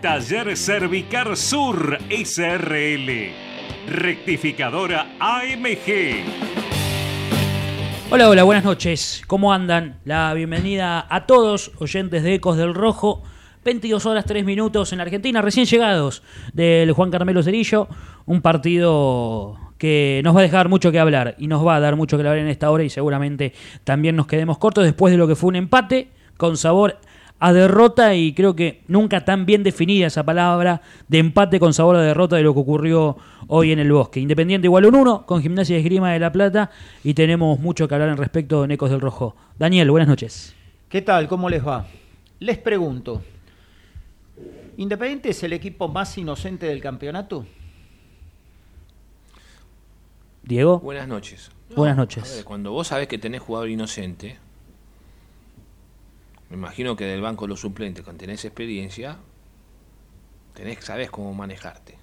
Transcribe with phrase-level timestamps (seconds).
[0.00, 3.30] Taller Cervicar Sur SRL.
[3.88, 6.22] Rectificadora AMG.
[8.10, 9.22] Hola, hola, buenas noches.
[9.26, 9.98] ¿Cómo andan?
[10.04, 13.22] La bienvenida a todos, oyentes de Ecos del Rojo.
[13.64, 17.88] 22 horas 3 minutos en Argentina, recién llegados del Juan Carmelo Cerillo.
[18.26, 21.96] Un partido que nos va a dejar mucho que hablar y nos va a dar
[21.96, 25.26] mucho que hablar en esta hora y seguramente también nos quedemos cortos después de lo
[25.26, 26.98] que fue un empate con sabor
[27.38, 31.96] a derrota y creo que nunca tan bien definida esa palabra de empate con sabor
[31.96, 33.16] a derrota de lo que ocurrió
[33.48, 34.20] hoy en el bosque.
[34.20, 36.70] Independiente igual un 1 con Gimnasia y Esgrima de La Plata
[37.04, 39.36] y tenemos mucho que hablar en respecto de Necos del Rojo.
[39.58, 40.54] Daniel, buenas noches.
[40.88, 41.28] ¿Qué tal?
[41.28, 41.86] ¿Cómo les va?
[42.38, 43.22] Les pregunto,
[44.78, 47.46] ¿Independiente es el equipo más inocente del campeonato?
[50.42, 50.80] Diego.
[50.80, 51.50] Buenas noches.
[51.74, 52.30] Buenas noches.
[52.30, 54.38] a ver, cuando vos sabés que tenés jugador inocente,
[56.50, 59.18] me imagino que del banco de los suplentes, cuando tenés experiencia,
[60.54, 61.98] tenés, sabés cómo manejarte.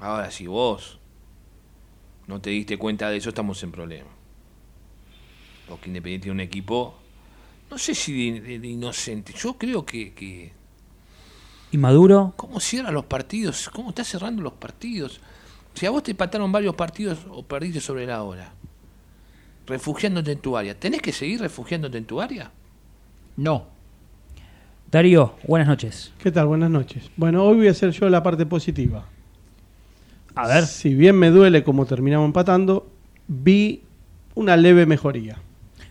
[0.00, 0.98] Ahora, si vos
[2.26, 4.10] no te diste cuenta de eso, estamos en problema.
[5.68, 6.94] Porque Independiente tiene un equipo,
[7.70, 10.52] no sé si de, de- de inocente, yo creo que, que
[11.72, 12.32] Inmaduro.
[12.36, 13.68] ¿Cómo cierra los partidos?
[13.70, 15.20] ¿Cómo está cerrando los partidos?
[15.74, 18.52] Si a vos te empataron varios partidos o perdiste sobre la hora,
[19.66, 22.50] refugiándote en tu área, ¿tenés que seguir refugiándote en tu área?
[23.38, 23.66] No.
[24.90, 26.12] Darío, buenas noches.
[26.18, 26.46] ¿Qué tal?
[26.46, 27.08] Buenas noches.
[27.16, 29.06] Bueno, hoy voy a hacer yo la parte positiva.
[30.34, 30.66] A ver.
[30.66, 32.90] Si bien me duele como terminamos empatando,
[33.28, 33.82] vi
[34.34, 35.38] una leve mejoría.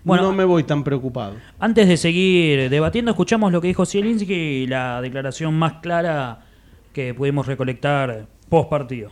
[0.03, 1.35] Bueno, no me voy tan preocupado.
[1.57, 6.45] Antes de seguir debatiendo, escuchamos lo que dijo Zielinski y la declaración más clara
[6.91, 9.09] que pudimos recolectar post partido.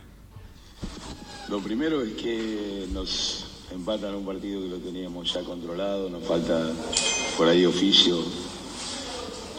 [1.48, 3.45] Lo primero es que nos
[3.76, 6.72] empatan un partido que lo teníamos ya controlado, nos falta
[7.36, 8.16] por ahí oficio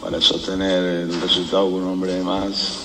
[0.02, 2.80] para sostener el resultado con un hombre de más.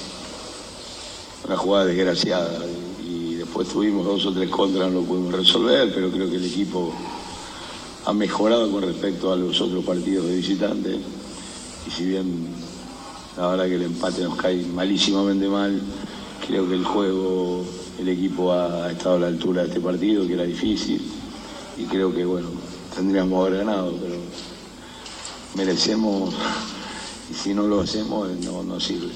[1.46, 2.64] Una jugada desgraciada
[3.04, 6.46] y después tuvimos dos o tres contras, no lo pudimos resolver, pero creo que el
[6.46, 6.94] equipo
[8.06, 10.98] ha mejorado con respecto a los otros partidos de visitantes.
[11.88, 12.48] Y si bien
[13.38, 15.82] la verdad que el empate nos cae malísimamente mal,
[16.48, 17.66] creo que el juego,
[18.00, 21.02] el equipo ha estado a la altura de este partido, que era difícil.
[21.78, 22.50] Y creo que, bueno,
[22.96, 24.16] tendríamos que haber ganado, pero
[25.56, 26.36] merecemos,
[27.32, 29.12] y si no lo hacemos, no, no sirve.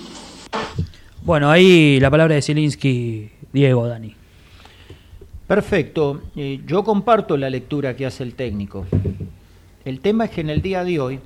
[1.23, 4.15] Bueno, ahí la palabra de Zielinski, Diego, Dani.
[5.47, 6.21] Perfecto.
[6.35, 8.85] Eh, yo comparto la lectura que hace el técnico.
[9.85, 11.19] El tema es que en el día de hoy,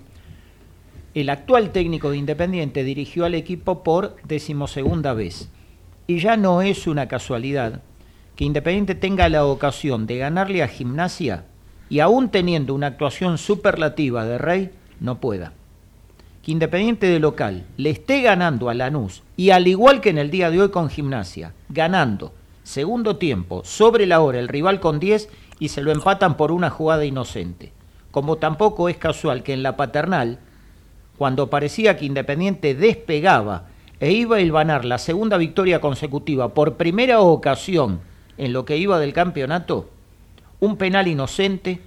[1.13, 5.49] el actual técnico de Independiente dirigió al equipo por decimosegunda vez.
[6.07, 7.81] Y ya no es una casualidad
[8.35, 11.45] que Independiente tenga la ocasión de ganarle a Gimnasia
[11.89, 15.53] y aún teniendo una actuación superlativa de Rey, no pueda.
[16.41, 20.31] Que Independiente de local le esté ganando a Lanús y al igual que en el
[20.31, 22.33] día de hoy con Gimnasia, ganando
[22.63, 26.69] segundo tiempo sobre la hora el rival con 10 y se lo empatan por una
[26.69, 27.73] jugada inocente.
[28.11, 30.39] Como tampoco es casual que en la paternal,
[31.17, 33.67] cuando parecía que Independiente despegaba
[33.99, 37.99] e iba a hilvanar la segunda victoria consecutiva por primera ocasión
[38.41, 39.91] en lo que iba del campeonato,
[40.59, 41.79] un penal inocente,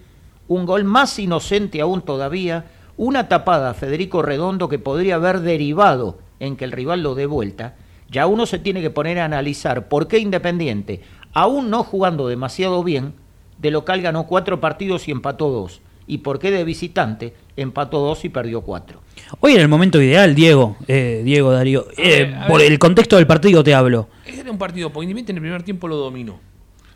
[0.46, 2.66] un gol más inocente aún todavía,
[2.96, 7.26] una tapada a Federico Redondo que podría haber derivado en que el rival lo dé
[7.26, 7.74] vuelta,
[8.08, 11.02] ya uno se tiene que poner a analizar por qué Independiente,
[11.32, 13.14] aún no jugando demasiado bien,
[13.58, 18.24] de local ganó cuatro partidos y empató dos, y por qué de visitante empató dos
[18.24, 19.00] y perdió cuatro.
[19.40, 21.86] Hoy era el momento ideal, Diego, eh, Diego Darío.
[21.96, 22.72] Eh, ver, por ver.
[22.72, 24.08] el contexto del partido te hablo.
[24.26, 26.40] Era un partido, porque Independiente en el primer tiempo lo dominó.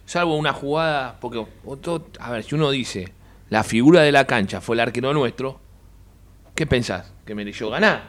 [0.05, 3.13] Salvo una jugada, porque, otro- a ver, si uno dice,
[3.51, 5.61] la figura de la cancha fue el arquero nuestro,
[6.55, 7.13] ¿qué pensás?
[7.25, 8.03] ¿Que mereció ganar?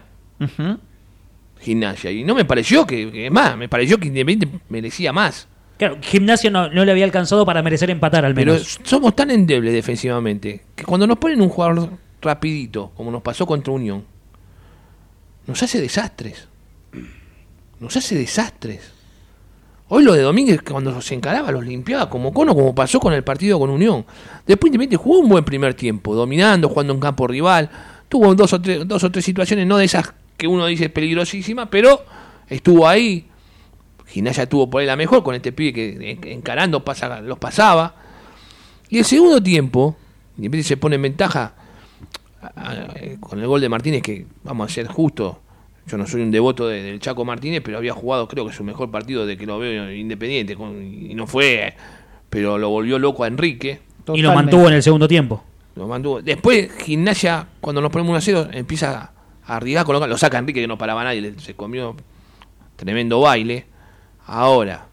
[1.59, 2.11] Gimnasia.
[2.11, 5.47] Y no me pareció que, que más, me pareció que Independiente merecía más.
[5.77, 8.79] Claro, Gimnasia no, no le había alcanzado para merecer empatar al Pero menos.
[8.83, 11.89] somos tan endebles defensivamente que cuando nos ponen un jugador
[12.21, 14.03] rapidito, como nos pasó contra Unión,
[15.47, 16.47] nos hace desastres.
[17.79, 18.91] Nos hace desastres.
[19.87, 23.23] Hoy lo de Domínguez, cuando se encaraba, los limpiaba como cono, como pasó con el
[23.23, 24.05] partido con Unión.
[24.45, 27.69] Después Independiente jugó un buen primer tiempo, dominando, jugando en campo rival.
[28.07, 31.69] Tuvo dos o, tres, dos o tres situaciones, no de esas que uno dice peligrosísimas,
[31.71, 32.03] pero
[32.47, 33.25] estuvo ahí.
[34.07, 37.95] Gimnasia tuvo por ahí la mejor con este pibe que en- encarando pasa, los pasaba.
[38.89, 39.97] Y el segundo tiempo,
[40.37, 41.53] Independiente se pone en ventaja
[43.19, 45.35] con el gol de Martínez, que vamos a ser justos.
[45.87, 48.63] Yo no soy un devoto de- del Chaco Martínez, pero había jugado, creo que su
[48.63, 50.55] mejor partido de que lo veo Independiente.
[50.55, 51.73] con- y no fue,
[52.29, 53.79] pero lo volvió loco a Enrique.
[54.13, 55.43] Y lo mantuvo en el segundo tiempo.
[55.75, 56.21] Lo mantuvo.
[56.21, 59.11] Después, Gimnasia, cuando nos ponemos 1 a 0, empieza
[59.45, 61.95] a arriesgar, coloca- lo saca Enrique, que no paraba nadie, se comió
[62.75, 63.65] tremendo baile.
[64.25, 64.87] Ahora,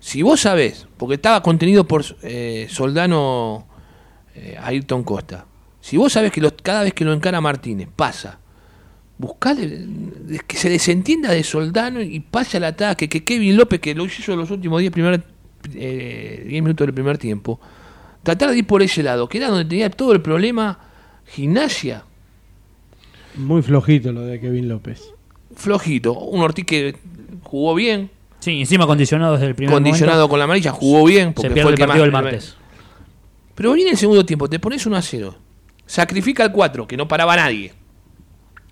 [0.00, 3.66] si vos sabés, porque estaba contenido por eh, Soldano
[4.34, 5.46] eh, Ayrton Costa,
[5.82, 8.38] si vos sabés que los- cada vez que lo encara Martínez pasa,
[9.18, 9.86] buscale
[10.46, 14.34] que se desentienda de Soldano y pase al ataque, que Kevin López, que lo hizo
[14.34, 15.22] los últimos 10 primer,
[15.74, 17.60] eh, 10 minutos del primer tiempo,
[18.22, 20.78] tratar de ir por ese lado, que era donde tenía todo el problema
[21.26, 22.04] gimnasia,
[23.34, 25.02] Muy flojito lo de Kevin López.
[25.56, 26.96] flojito, un Ortiz que
[27.42, 30.30] jugó bien, Sí, encima condicionado desde el primer condicionado momento.
[30.30, 32.56] con la amarilla, jugó bien, Se porque pierde fue el el partido más- el martes.
[33.54, 35.36] Pero viene el segundo tiempo, te pones 1 a 0,
[35.92, 37.72] sacrifica el 4, que no paraba nadie.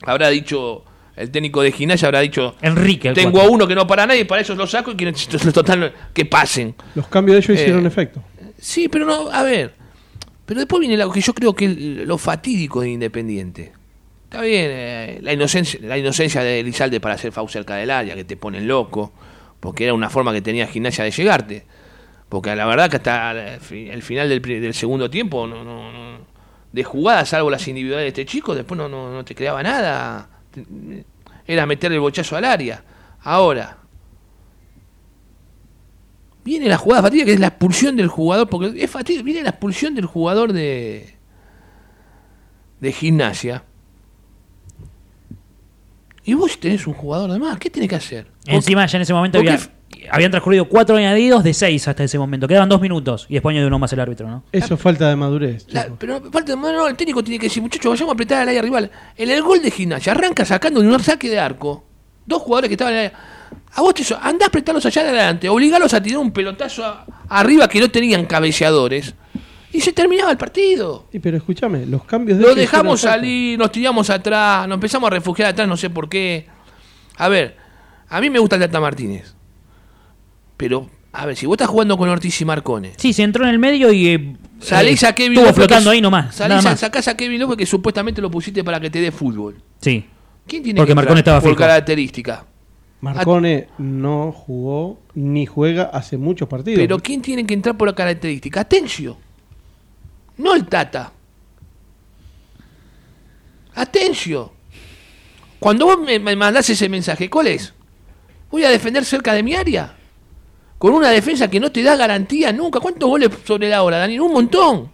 [0.06, 0.84] Habrá dicho
[1.17, 3.08] el técnico de gimnasia, habrá dicho, Enrique.
[3.08, 3.50] el tengo cuatro.
[3.50, 5.12] a uno que no para nadie, para eso lo saco y que,
[5.52, 6.75] total, que pasen.
[6.94, 8.22] Los cambios de ellos Eh, hicieron efecto.
[8.58, 9.75] Sí, pero no, a ver.
[10.46, 11.76] Pero después viene lo que yo creo que es
[12.06, 13.73] lo fatídico de Independiente.
[14.25, 18.14] Está bien, eh, la inocencia, la inocencia de Elizalde para hacer FAU cerca del área,
[18.14, 19.12] que te ponen loco,
[19.61, 21.64] porque era una forma que tenía gimnasia de llegarte.
[22.31, 25.62] Porque la verdad que hasta el fi- el final del, pri- del segundo tiempo, no,
[25.64, 26.29] no, no-
[26.72, 30.28] de jugadas, salvo las individuales de este chico, después no, no, no te creaba nada.
[31.46, 32.84] Era meter el bochazo al área.
[33.22, 33.78] Ahora,
[36.44, 39.50] viene la jugada fatídica que es la expulsión del jugador, porque es fatídica, viene la
[39.50, 41.20] expulsión del jugador de
[42.81, 43.64] de gimnasia.
[46.25, 48.26] Y vos tenés un jugador de más, ¿qué tenés que hacer?
[48.46, 49.58] Encima ya en ese momento había,
[50.10, 52.46] habían transcurrido cuatro añadidos de seis hasta ese momento.
[52.48, 54.44] Quedaban dos minutos y después añadió uno más el árbitro, ¿no?
[54.52, 55.66] Eso es falta de madurez.
[55.68, 58.48] La- pero falta, no, no, el técnico tiene que decir, muchachos, vayamos a apretar al
[58.48, 58.90] área rival.
[59.16, 61.84] En el gol de gimnasia, arranca sacando de un saque de arco,
[62.26, 63.18] dos jugadores que estaban en el área.
[63.74, 67.06] A vos te hizo, andá a apretarlos allá adelante, obligalos a tirar un pelotazo a-
[67.28, 69.14] arriba que no tenían cabeceadores.
[69.72, 71.06] Y se terminaba el partido.
[71.12, 75.10] Sí, pero escúchame, los cambios de Lo dejamos salir, nos tiramos atrás, nos empezamos a
[75.10, 76.48] refugiar atrás, no sé por qué.
[77.16, 77.56] A ver,
[78.08, 79.34] a mí me gusta el Tata Martínez.
[80.60, 83.50] Pero, a ver, si vos estás jugando con Ortiz y Marcone, Sí, se entró en
[83.50, 84.08] el medio y.
[84.08, 86.34] eh, salís eh, a Kevin Estuvo López, flotando que- ahí nomás.
[86.34, 89.56] Salís a, sacás a Kevin López que supuestamente lo pusiste para que te dé fútbol.
[89.80, 90.04] Sí.
[90.46, 91.58] ¿Quién tiene Porque que Marcone entrar estaba por fijo.
[91.58, 92.44] característica?
[93.00, 96.78] Marcone no jugó ni juega hace muchos partidos.
[96.80, 98.60] Pero ¿quién tiene que entrar por la característica?
[98.60, 99.16] Atencio.
[100.36, 101.10] No el Tata.
[103.74, 104.52] Atencio.
[105.58, 107.73] Cuando vos me, me mandás ese mensaje, ¿cuál es?
[108.50, 109.94] Voy a defender cerca de mi área.
[110.80, 112.80] Con una defensa que no te da garantía nunca.
[112.80, 114.22] ¿Cuántos goles sobre la hora, Daniel?
[114.22, 114.90] Un montón.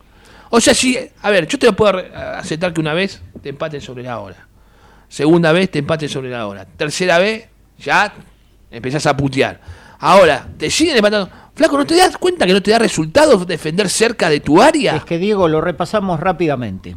[0.51, 0.99] O sea, si.
[1.23, 4.49] A ver, yo te puedo re- aceptar que una vez te empaten sobre la hora.
[5.09, 6.65] Segunda vez te empaten sobre la hora.
[6.67, 8.13] Tercera vez, ya
[8.69, 9.61] empezás a putear.
[10.01, 11.31] Ahora, te siguen empatando.
[11.55, 14.97] Flaco, ¿no te das cuenta que no te da resultados defender cerca de tu área?
[14.97, 16.97] Es que Diego, lo repasamos rápidamente.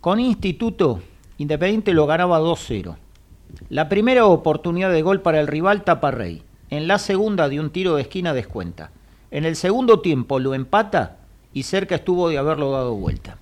[0.00, 1.02] Con Instituto,
[1.38, 2.96] Independiente lo ganaba 2-0.
[3.70, 6.44] La primera oportunidad de gol para el rival tapa Rey.
[6.76, 8.90] En la segunda de un tiro de esquina descuenta.
[9.30, 11.18] En el segundo tiempo lo empata
[11.52, 13.38] y cerca estuvo de haberlo dado vuelta.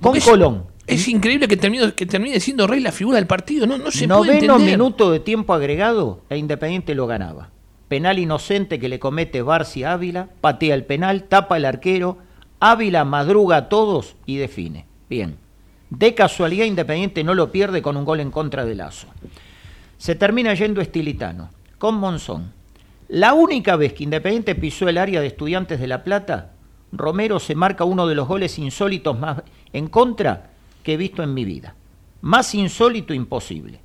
[0.00, 3.66] Con es- Colón, Es increíble que termine, que termine siendo Rey la figura del partido.
[3.66, 4.76] No, no se puede noveno entender.
[4.78, 7.50] minuto de tiempo agregado e Independiente lo ganaba.
[7.88, 12.18] Penal inocente que le comete Barci Ávila, patea el penal, tapa el arquero,
[12.60, 14.86] Ávila madruga a todos y define.
[15.08, 15.36] Bien.
[15.90, 19.06] De casualidad Independiente no lo pierde con un gol en contra de Lazo.
[19.98, 21.50] Se termina yendo Estilitano,
[21.82, 22.52] con Monzón.
[23.08, 26.52] La única vez que Independiente pisó el área de Estudiantes de La Plata,
[26.92, 30.52] Romero se marca uno de los goles insólitos más en contra
[30.84, 31.74] que he visto en mi vida.
[32.20, 33.80] Más insólito imposible.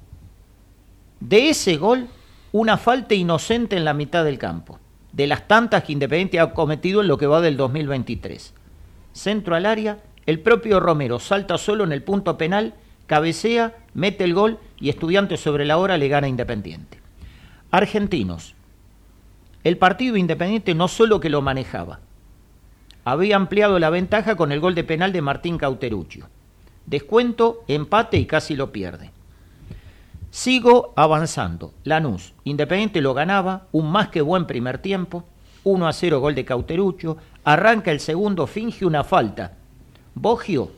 [1.19, 2.07] De ese gol,
[2.51, 4.77] una falta inocente en la mitad del campo,
[5.11, 8.53] de las tantas que Independiente ha cometido en lo que va del 2023.
[9.11, 12.75] Centro al área, el propio Romero salta solo en el punto penal,
[13.07, 17.06] cabecea, mete el gol y Estudiantes sobre la hora le gana Independiente.
[17.71, 18.55] Argentinos.
[19.65, 21.99] El partido Independiente no solo que lo manejaba,
[23.03, 26.29] había ampliado la ventaja con el gol de penal de Martín Cauteruccio.
[26.85, 29.11] Descuento, empate y casi lo pierde.
[30.31, 31.73] Sigo avanzando.
[31.83, 35.25] Lanús, Independiente lo ganaba, un más que buen primer tiempo,
[35.65, 39.57] 1 a 0 gol de Cauteruccio, arranca el segundo, finge una falta.
[40.15, 40.71] Bogio,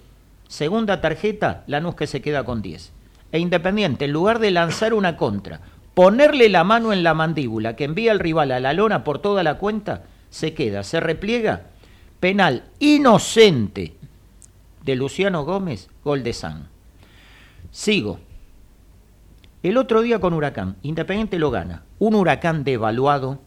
[0.48, 2.92] segunda tarjeta, Lanús que se queda con 10.
[3.32, 5.62] E Independiente, en lugar de lanzar una contra,
[6.00, 9.44] ponerle la mano en la mandíbula que envía al rival a la lona por toda
[9.44, 11.64] la cuenta, se queda, se repliega,
[12.22, 13.98] penal inocente
[14.86, 16.70] de Luciano Gómez, gol de San.
[17.72, 18.18] Sigo.
[19.62, 21.84] El otro día con Huracán, Independiente lo gana.
[22.00, 23.40] Un Huracán devaluado,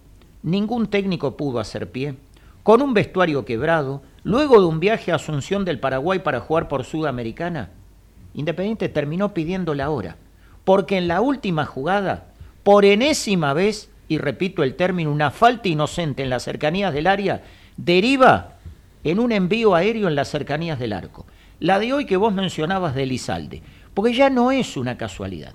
[0.42, 2.16] ningún técnico pudo hacer pie,
[2.62, 6.84] con un vestuario quebrado, luego de un viaje a Asunción del Paraguay para jugar por
[6.84, 7.70] Sudamericana,
[8.34, 10.16] Independiente terminó pidiendo la hora,
[10.64, 12.26] porque en la última jugada,
[12.62, 17.42] por enésima vez, y repito el término, una falta inocente en las cercanías del área,
[17.76, 18.54] deriva
[19.04, 21.26] en un envío aéreo en las cercanías del arco.
[21.58, 23.62] La de hoy que vos mencionabas de Lizalde,
[23.94, 25.54] porque ya no es una casualidad.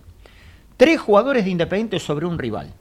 [0.76, 2.74] Tres jugadores de Independiente sobre un rival.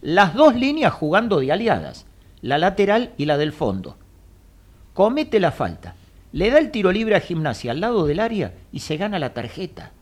[0.00, 2.06] Las dos líneas jugando de aliadas,
[2.40, 3.96] la lateral y la del fondo.
[4.94, 5.94] Comete la falta,
[6.32, 9.34] le da el tiro libre a Gimnasia al lado del área y se gana la
[9.34, 9.92] tarjeta.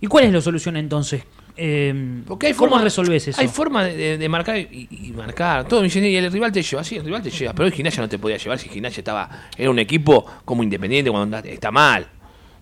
[0.00, 1.24] ¿Y cuál es la solución entonces?
[1.62, 3.38] Eh, Porque hay ¿Cómo forma- resolves eso?
[3.38, 5.68] Hay forma de, de- de marcar y, y marcar.
[5.68, 7.52] Todo y el rival te lleva, sí, el rival te lleva.
[7.52, 9.28] Pero el gimnasia no te podía llevar si gimnasia estaba.
[9.58, 12.06] Era un equipo como independiente cuando está mal.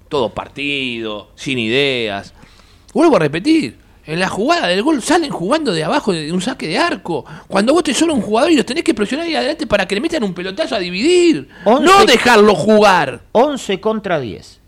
[0.09, 2.35] Todo partido, sin ideas.
[2.93, 3.77] Vuelvo a repetir.
[4.05, 7.25] En la jugada del gol salen jugando de abajo de un saque de arco.
[7.47, 9.95] Cuando vos te solo un jugador y los tenés que presionar ahí adelante para que
[9.95, 11.49] le metan un pelotazo a dividir.
[11.65, 13.21] Once- No dejarlo jugar.
[13.33, 14.59] 11 contra 10.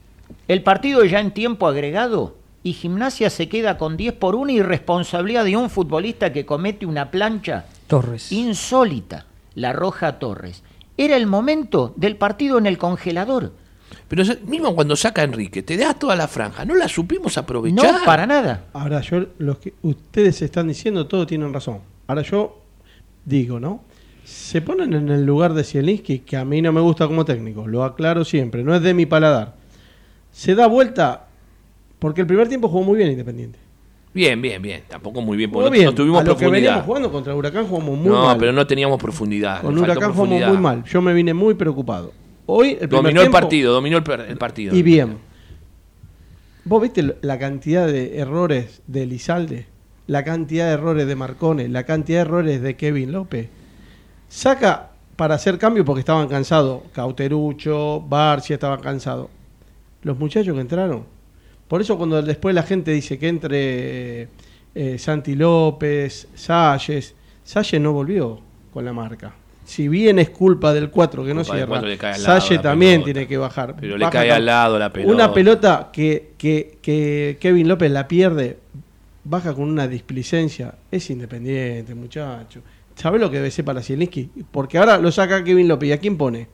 [0.47, 5.45] El partido ya en tiempo agregado y Gimnasia se queda con 10 por una irresponsabilidad
[5.45, 8.31] de un futbolista que comete una plancha Torres.
[8.33, 10.63] insólita, la Roja Torres.
[10.97, 13.53] Era el momento del partido en el congelador.
[14.09, 16.65] Pero mismo cuando saca a Enrique, te da toda la franja.
[16.65, 18.05] No la supimos No aprovechar.
[18.05, 18.65] para nada.
[18.73, 21.79] Ahora, yo, los que ustedes están diciendo, todos tienen razón.
[22.07, 22.61] Ahora yo
[23.25, 23.83] digo, ¿no?
[24.25, 27.67] Se ponen en el lugar de Zielinski, que a mí no me gusta como técnico,
[27.67, 29.55] lo aclaro siempre, no es de mi paladar.
[30.31, 31.27] Se da vuelta,
[32.01, 33.59] porque el primer tiempo jugó muy bien Independiente.
[34.13, 34.83] Bien, bien, bien.
[34.89, 35.85] Tampoco muy bien, porque no, bien.
[35.85, 36.87] no tuvimos a lo que veníamos profundidad.
[36.87, 38.37] jugando contra Huracán jugamos muy no, mal.
[38.39, 39.63] pero no teníamos profundidad.
[39.63, 40.83] Con Huracán jugamos muy mal.
[40.85, 42.13] Yo me vine muy preocupado.
[42.47, 44.75] Hoy, el primer Dominó el tiempo, partido, dominó el, el partido.
[44.75, 45.19] Y bien.
[46.65, 49.67] ¿Vos viste la cantidad de errores de Lizalde?
[50.09, 53.49] La cantidad de errores de Marcone, la cantidad de errores de Kevin López.
[54.29, 56.83] Saca para hacer cambio porque estaban cansados.
[56.93, 59.29] Cauterucho, Barcia estaban cansados.
[60.03, 61.05] Los muchachos que entraron.
[61.71, 64.29] Por eso cuando después la gente dice que entre
[64.75, 68.41] eh, Santi López, Salles, Salles no volvió
[68.75, 69.33] con la marca.
[69.65, 72.57] Si bien es culpa del 4 que no cierra, cuatro le cae al lado Salle
[72.57, 73.05] la también pelota.
[73.05, 73.77] tiene que bajar.
[73.81, 75.15] Pero le Baja cae al lado la pelota.
[75.15, 78.59] Una pelota que, que, que Kevin López la pierde,
[79.23, 80.75] baja con una displicencia.
[80.91, 82.63] Es independiente, muchacho.
[82.97, 84.29] ¿Sabes lo que debe ser para Zielinski?
[84.51, 85.91] Porque ahora lo saca Kevin López.
[85.91, 86.49] ¿Y a quién pone?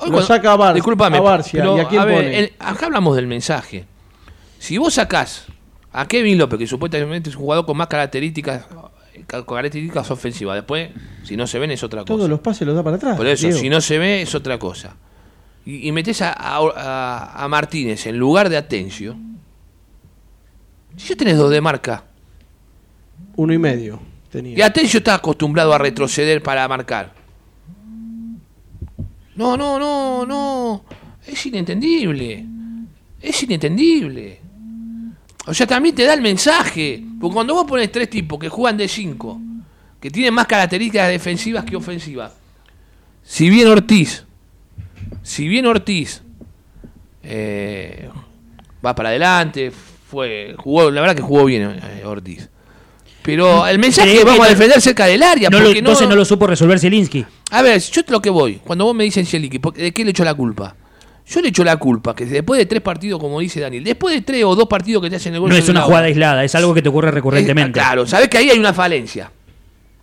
[0.00, 2.38] Hoy Lo saca a Bar- Disculpame, a Barcia, pero, ¿y a quién ver, pone?
[2.38, 3.84] el- acá hablamos del mensaje.
[4.58, 5.46] Si vos sacás
[5.92, 8.66] a Kevin López, que supuestamente es un jugador con más características
[9.26, 10.90] ca- características ofensivas, después,
[11.24, 12.06] si no se ven, es otra cosa.
[12.14, 13.16] Todos los pases los da para atrás.
[13.16, 13.60] Por eso, Diego.
[13.60, 14.96] si no se ve, es otra cosa.
[15.64, 19.16] Y, y metés a, a- a- a Martínez en lugar de Atencio.
[20.96, 22.04] Si ya tenés dos de marca.
[23.36, 24.00] Uno y medio
[24.30, 24.58] tenía.
[24.58, 27.12] Y Atencio está acostumbrado a retroceder para marcar.
[29.38, 30.84] No, no, no, no.
[31.24, 32.44] Es inentendible.
[33.22, 34.40] Es inentendible.
[35.46, 37.04] O sea, también te da el mensaje.
[37.20, 39.40] Porque cuando vos pones tres tipos que juegan de cinco,
[40.00, 42.32] que tienen más características defensivas que ofensivas.
[43.22, 44.24] Si bien Ortiz,
[45.22, 46.20] si bien Ortiz
[47.22, 48.10] eh,
[48.84, 52.50] va para adelante, fue, jugó, la verdad que jugó bien eh, Ortiz.
[53.22, 55.50] Pero el mensaje ¿Crees es que vamos a defender cerca del área.
[55.50, 57.26] No lo- porque no, entonces no lo supo resolver Zielinski.
[57.50, 58.60] a ver, yo te lo que voy.
[58.64, 60.74] Cuando vos me dicen Zielinski, ¿por- ¿de qué le echo la culpa?
[61.26, 64.22] Yo le echo la culpa que después de tres partidos, como dice Daniel, después de
[64.22, 66.42] tres o dos partidos que te hacen el gol No es una jugada hora, aislada,
[66.44, 67.72] es algo que te ocurre es- recurrentemente.
[67.78, 69.30] claro, sabes que ahí hay una falencia.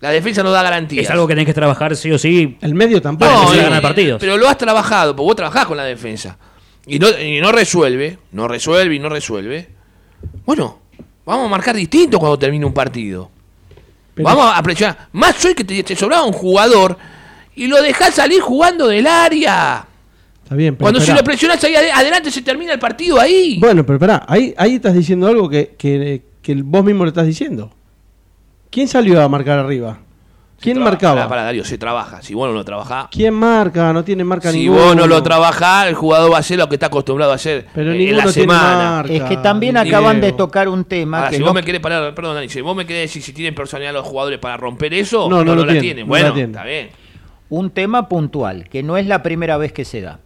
[0.01, 1.01] La defensa no da garantía.
[1.01, 2.57] Es algo que tenés que trabajar sí o sí.
[2.62, 3.31] El medio tampoco.
[3.31, 4.19] No, ganar partidos.
[4.19, 6.38] pero lo has trabajado, porque vos trabajás con la defensa.
[6.86, 9.69] Y no, y no resuelve, no resuelve y no resuelve.
[10.45, 10.81] Bueno,
[11.25, 13.29] vamos a marcar distinto cuando termine un partido.
[14.13, 15.08] Pero- Vamos a presionar.
[15.12, 16.98] Más hoy que te, te sobraba un jugador
[17.55, 19.86] y lo dejás salir jugando del área.
[20.44, 21.17] Está bien, pero Cuando si esperá.
[21.20, 23.58] lo presionás ahí ade- adelante se termina el partido ahí.
[23.60, 27.25] Bueno, pero pará, ahí, ahí estás diciendo algo que, que, que vos mismo lo estás
[27.25, 27.72] diciendo.
[28.70, 30.00] ¿Quién salió a marcar arriba?
[30.59, 31.15] ¿Quién marcaba?
[31.15, 32.21] Pará, pará, Darío, se trabaja.
[32.21, 33.91] Si vos no lo trabajás, ¿Quién marca?
[33.93, 34.81] No tiene marca si ninguno.
[34.81, 37.67] vos no lo trabajás, el jugador va a hacer lo que está acostumbrado a hacer
[37.75, 38.91] Pero eh, en la tiene semana.
[38.97, 39.13] marca.
[39.13, 39.89] Es que también Diego.
[39.97, 42.50] acaban de tocar un tema Ahora, que si no- vos me querés parar, perdón, Dani,
[42.50, 45.53] si vos me querés decir si tienen personalidad los jugadores para romper eso, No, no
[45.55, 46.05] lo la tienen, tienen.
[46.05, 46.51] no Bueno, la tienen.
[46.51, 46.89] está bien.
[47.50, 50.19] un tema puntual, que no es la primera vez que se da.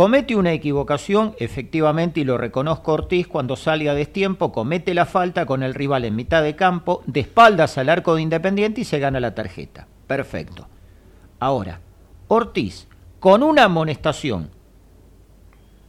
[0.00, 5.44] Comete una equivocación, efectivamente, y lo reconozco Ortiz, cuando sale a destiempo, comete la falta
[5.44, 8.98] con el rival en mitad de campo, de espaldas al arco de Independiente y se
[8.98, 9.88] gana la tarjeta.
[10.06, 10.66] Perfecto.
[11.38, 11.80] Ahora,
[12.28, 12.88] Ortiz,
[13.18, 14.48] con una amonestación,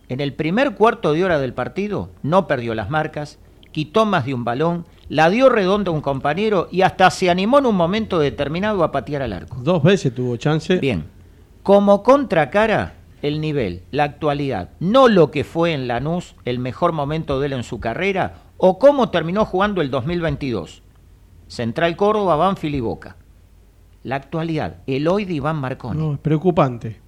[0.09, 3.39] en el primer cuarto de hora del partido, no perdió las marcas,
[3.71, 7.59] quitó más de un balón, la dio redonda a un compañero y hasta se animó
[7.59, 9.55] en un momento determinado a patear al arco.
[9.61, 10.79] Dos veces tuvo chance.
[10.79, 11.05] Bien,
[11.63, 17.39] como contracara, el nivel, la actualidad, no lo que fue en Lanús el mejor momento
[17.39, 20.81] de él en su carrera, o cómo terminó jugando el 2022.
[21.47, 23.15] Central Córdoba, Banfield y Boca.
[24.03, 25.99] La actualidad, el hoy de Iván Marconi.
[25.99, 26.99] No, es preocupante.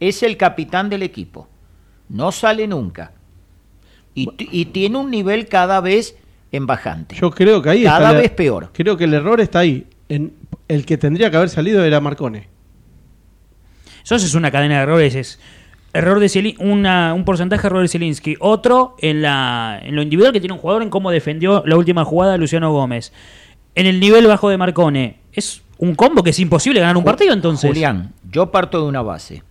[0.00, 1.46] Es el capitán del equipo.
[2.08, 3.12] No sale nunca.
[4.14, 6.16] Y, tiene un nivel cada vez
[6.50, 7.14] en bajante.
[7.14, 8.70] Yo creo que ahí Cada está la- vez peor.
[8.72, 9.86] Creo que el error está ahí.
[10.08, 10.34] En,
[10.66, 12.48] el que tendría que haber salido era Marcone.
[14.16, 15.14] Eso es una cadena de errores.
[15.14, 15.40] Es
[15.92, 18.36] error de Zielin- una, un porcentaje de error de Zielinski.
[18.40, 22.04] Otro en, la, en lo individual que tiene un jugador en cómo defendió la última
[22.04, 23.12] jugada Luciano Gómez.
[23.74, 25.20] En el nivel bajo de Marcone.
[25.32, 27.68] Es un combo que es imposible ganar un partido entonces.
[27.70, 29.42] Julián, yo parto de una base.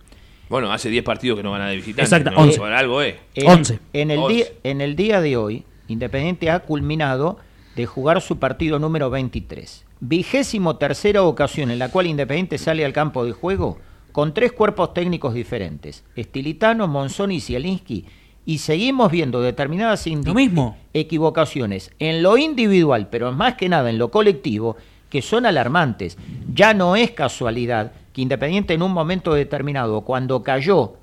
[0.48, 2.02] Bueno, hace 10 partidos que no van a de visitante.
[2.02, 2.38] Exacto, ¿no?
[2.40, 2.58] 11.
[2.58, 3.18] Por algo, eh.
[3.34, 3.78] En, 11.
[3.92, 4.34] En el, 11.
[4.34, 7.38] Día, en el día de hoy, Independiente ha culminado
[7.76, 9.84] de jugar su partido número 23.
[10.00, 13.78] Vigésimo tercera ocasión en la cual Independiente sale al campo de juego
[14.12, 18.04] con tres cuerpos técnicos diferentes, Estilitano, Monzón y Zielinski,
[18.46, 20.76] y seguimos viendo determinadas indi- Lo mismo.
[20.94, 24.76] equivocaciones en lo individual, pero más que nada en lo colectivo,
[25.08, 26.16] que son alarmantes.
[26.54, 30.94] Ya no es casualidad que Independiente en un momento determinado, cuando cayó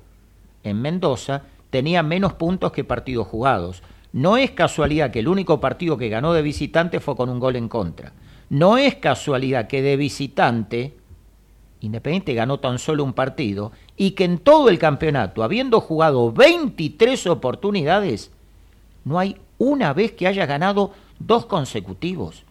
[0.64, 3.82] en Mendoza, tenía menos puntos que partidos jugados.
[4.12, 7.56] No es casualidad que el único partido que ganó de visitante fue con un gol
[7.56, 8.12] en contra.
[8.50, 10.96] No es casualidad que de visitante
[11.80, 17.26] Independiente ganó tan solo un partido y que en todo el campeonato, habiendo jugado 23
[17.28, 18.30] oportunidades,
[19.04, 22.44] no hay una vez que haya ganado dos consecutivos.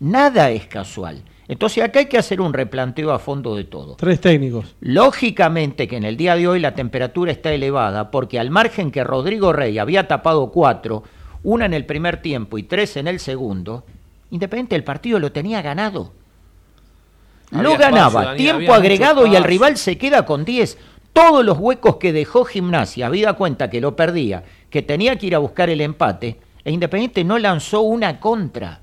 [0.00, 1.22] Nada es casual.
[1.48, 3.94] Entonces acá hay que hacer un replanteo a fondo de todo.
[3.96, 4.74] Tres técnicos.
[4.80, 9.04] Lógicamente que en el día de hoy la temperatura está elevada porque al margen que
[9.04, 11.04] Rodrigo Rey había tapado cuatro,
[11.44, 13.84] una en el primer tiempo y tres en el segundo,
[14.30, 16.12] Independiente el partido lo tenía ganado.
[17.50, 20.78] Lo espacio, ganaba, tiempo había agregado y el rival se queda con 10.
[21.12, 25.34] Todos los huecos que dejó Gimnasia, habida cuenta que lo perdía, que tenía que ir
[25.34, 28.80] a buscar el empate, e Independiente no lanzó una contra.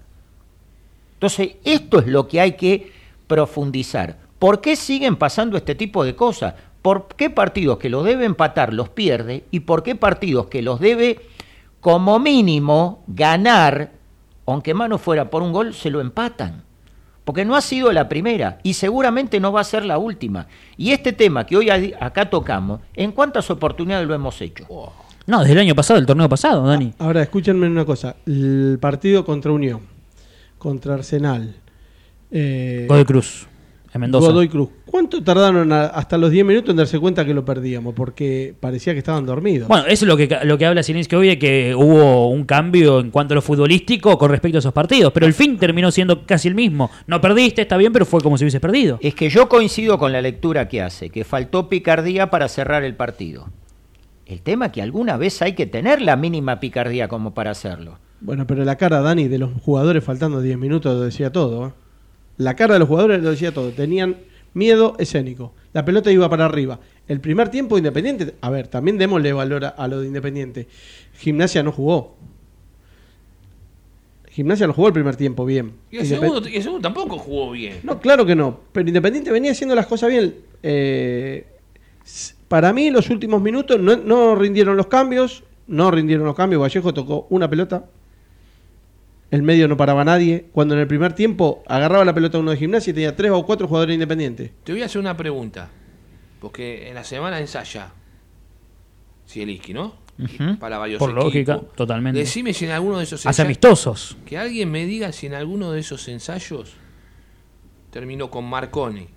[1.16, 2.92] Entonces, esto es lo que hay que
[3.28, 4.18] profundizar.
[4.40, 6.56] ¿Por qué siguen pasando este tipo de cosas?
[6.82, 9.46] ¿Por qué partidos que los debe empatar los pierde?
[9.52, 11.22] ¿Y por qué partidos que los debe,
[11.80, 13.92] como mínimo, ganar,
[14.46, 16.64] aunque mano fuera por un gol, se lo empatan?
[17.24, 20.48] Porque no ha sido la primera y seguramente no va a ser la última.
[20.78, 24.66] Y este tema que hoy acá tocamos, ¿en cuántas oportunidades lo hemos hecho?
[25.26, 26.94] No, desde el año pasado, el torneo pasado, Dani.
[27.00, 28.18] Ahora, escúchenme una cosa.
[28.26, 29.82] El partido contra Unión,
[30.58, 31.56] contra Arsenal,
[32.30, 33.48] eh, Godoy Cruz,
[33.96, 34.28] en Mendoza.
[34.28, 34.70] Godoy Cruz.
[34.86, 37.94] ¿Cuánto tardaron a- hasta los 10 minutos en darse cuenta que lo perdíamos?
[37.94, 39.68] Porque parecía que estaban dormidos.
[39.68, 43.00] Bueno, eso es lo que, lo que habla Zielinski hoy de que hubo un cambio
[43.00, 45.12] en cuanto a lo futbolístico con respecto a esos partidos.
[45.14, 46.92] Pero el fin terminó siendo casi el mismo.
[47.08, 49.00] No perdiste, está bien, pero fue como si hubieses perdido.
[49.02, 52.96] Es que yo coincido con la lectura que hace, que faltó picardía para cerrar el
[52.96, 53.50] partido.
[54.26, 58.00] El tema es que alguna vez hay que tener la mínima picardía como para hacerlo.
[58.22, 61.68] Bueno, pero la cara, Dani, de los jugadores faltando 10 minutos lo decía todo.
[61.68, 61.72] ¿eh?
[62.38, 63.70] La cara de los jugadores lo decía todo.
[63.72, 64.18] Tenían
[64.54, 65.54] miedo escénico.
[65.74, 66.80] La pelota iba para arriba.
[67.08, 70.68] El primer tiempo Independiente, a ver, también démosle valor a, a lo de Independiente.
[71.18, 72.16] Gimnasia no jugó.
[74.30, 75.74] Gimnasia no jugó el primer tiempo bien.
[75.92, 77.80] Y el, Independ- segundo, y el segundo tampoco jugó bien.
[77.84, 78.62] No, claro que no.
[78.72, 80.36] Pero Independiente venía haciendo las cosas bien.
[80.64, 81.46] Eh,
[82.48, 85.44] para mí, los últimos minutos no, no rindieron los cambios.
[85.68, 86.62] No rindieron los cambios.
[86.62, 87.86] Vallejo tocó una pelota.
[89.34, 90.46] El medio no paraba a nadie.
[90.52, 93.44] Cuando en el primer tiempo agarraba la pelota uno de gimnasia y tenía tres o
[93.46, 94.52] cuatro jugadores independientes.
[94.64, 95.70] Te voy a hacer una pregunta.
[96.40, 97.94] Porque en la semana ensaya
[99.28, 99.96] Zielinski, ¿no?
[100.20, 100.60] Ujú.
[100.60, 101.24] Para varios Por equipos.
[101.26, 102.20] lógica, totalmente.
[102.20, 103.46] Decime si en alguno de esos Hace ensayos.
[103.48, 104.18] amistosos.
[104.26, 106.74] Que alguien me diga si en alguno de esos ensayos
[107.90, 109.08] terminó con Marconi,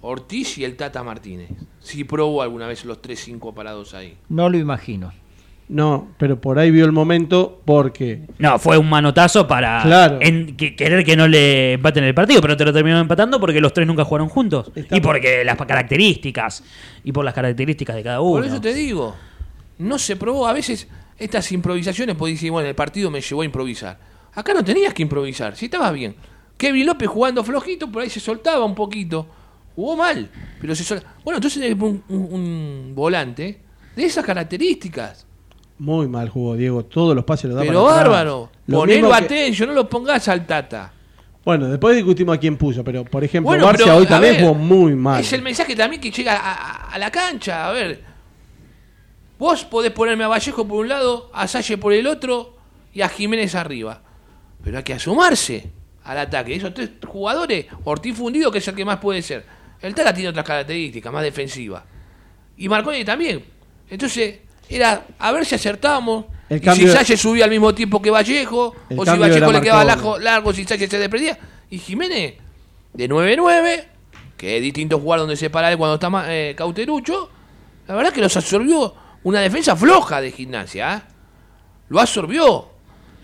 [0.00, 1.50] Ortiz y el Tata Martínez.
[1.80, 4.16] si probó alguna vez los 3-5 parados ahí.
[4.30, 5.12] No lo imagino.
[5.68, 10.18] No, pero por ahí vio el momento porque No, fue un manotazo para Claro.
[10.20, 13.60] en- que- querer que no le empaten el partido, pero te lo terminaron empatando porque
[13.60, 14.70] los tres nunca jugaron juntos.
[14.76, 16.62] Está y por- porque las características,
[17.02, 18.36] y por las características de cada uno.
[18.42, 19.16] Por eso te digo,
[19.78, 20.46] no se probó.
[20.46, 20.86] A veces
[21.18, 23.98] estas improvisaciones, pues decir, bueno, el partido me llevó a improvisar.
[24.34, 26.14] Acá no tenías que improvisar, si estabas bien.
[26.56, 29.26] Kevin López jugando flojito, por ahí se soltaba un poquito.
[29.74, 31.14] Jugó mal, pero se soltaba.
[31.24, 33.58] Bueno, entonces tenés que poner un, un- un volante
[33.96, 35.25] de esas características.
[35.78, 36.84] Muy mal jugó Diego.
[36.84, 38.50] Todos los pases los da Pero para bárbaro.
[38.66, 40.92] Lo Ponelo que- atención, no lo pongas al tata.
[41.44, 44.32] Bueno, después discutimos a quién puso, pero por ejemplo, Bueno, Barcia pero, hoy a también
[44.34, 45.20] ver, jugó muy mal.
[45.20, 47.68] Es el mensaje también que llega a, a- a la cancha.
[47.68, 48.02] A ver,
[49.38, 52.56] vos podés ponerme a Vallejo por un lado, a Salle por el otro
[52.92, 54.02] y a Jiménez arriba.
[54.64, 55.70] Pero hay que asomarse
[56.04, 56.54] al ataque.
[56.56, 59.44] Esos tres jugadores, Ortiz fundido, que es el que más puede ser.
[59.80, 61.84] El Tala tiene otras características, más defensiva.
[62.56, 63.44] Y Marconi también.
[63.88, 66.26] Entonces, era a ver si acertábamos.
[66.48, 69.84] El y si Salle subía al mismo tiempo que Vallejo, o si Vallejo le quedaba
[69.84, 71.36] largo, largo si Salle se desprendía.
[71.70, 72.34] Y Jiménez,
[72.92, 73.84] de 9-9,
[74.36, 77.30] que es distinto jugar donde se para él cuando está eh, cauterucho,
[77.88, 80.94] la verdad que los absorbió una defensa floja de gimnasia.
[80.94, 81.00] ¿eh?
[81.88, 82.68] Lo absorbió.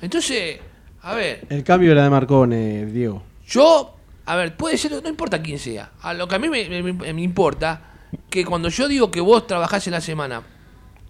[0.01, 0.59] Entonces,
[1.03, 3.23] a ver, El cambio era de Marcone, Diego.
[3.47, 3.95] yo,
[4.27, 5.93] a ver, puede ser, no importa quién sea.
[6.01, 7.81] A lo que a mí me, me- me importa,
[8.29, 10.43] que cuando yo digo que vos trabajás en la semana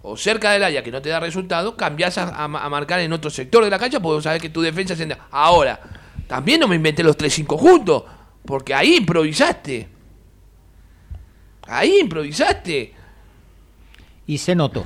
[0.03, 3.11] o cerca del área que no te da resultado, cambiás a, a- a marcar en
[3.13, 5.07] otro sector de la cancha porque vos sabés que tu defensa se...
[5.31, 5.79] Ahora,
[6.27, 8.03] también no me inventé los 3-5 juntos,
[8.45, 9.87] porque ahí improvisaste.
[11.67, 12.93] Ahí improvisaste.
[14.27, 14.85] Y se notó.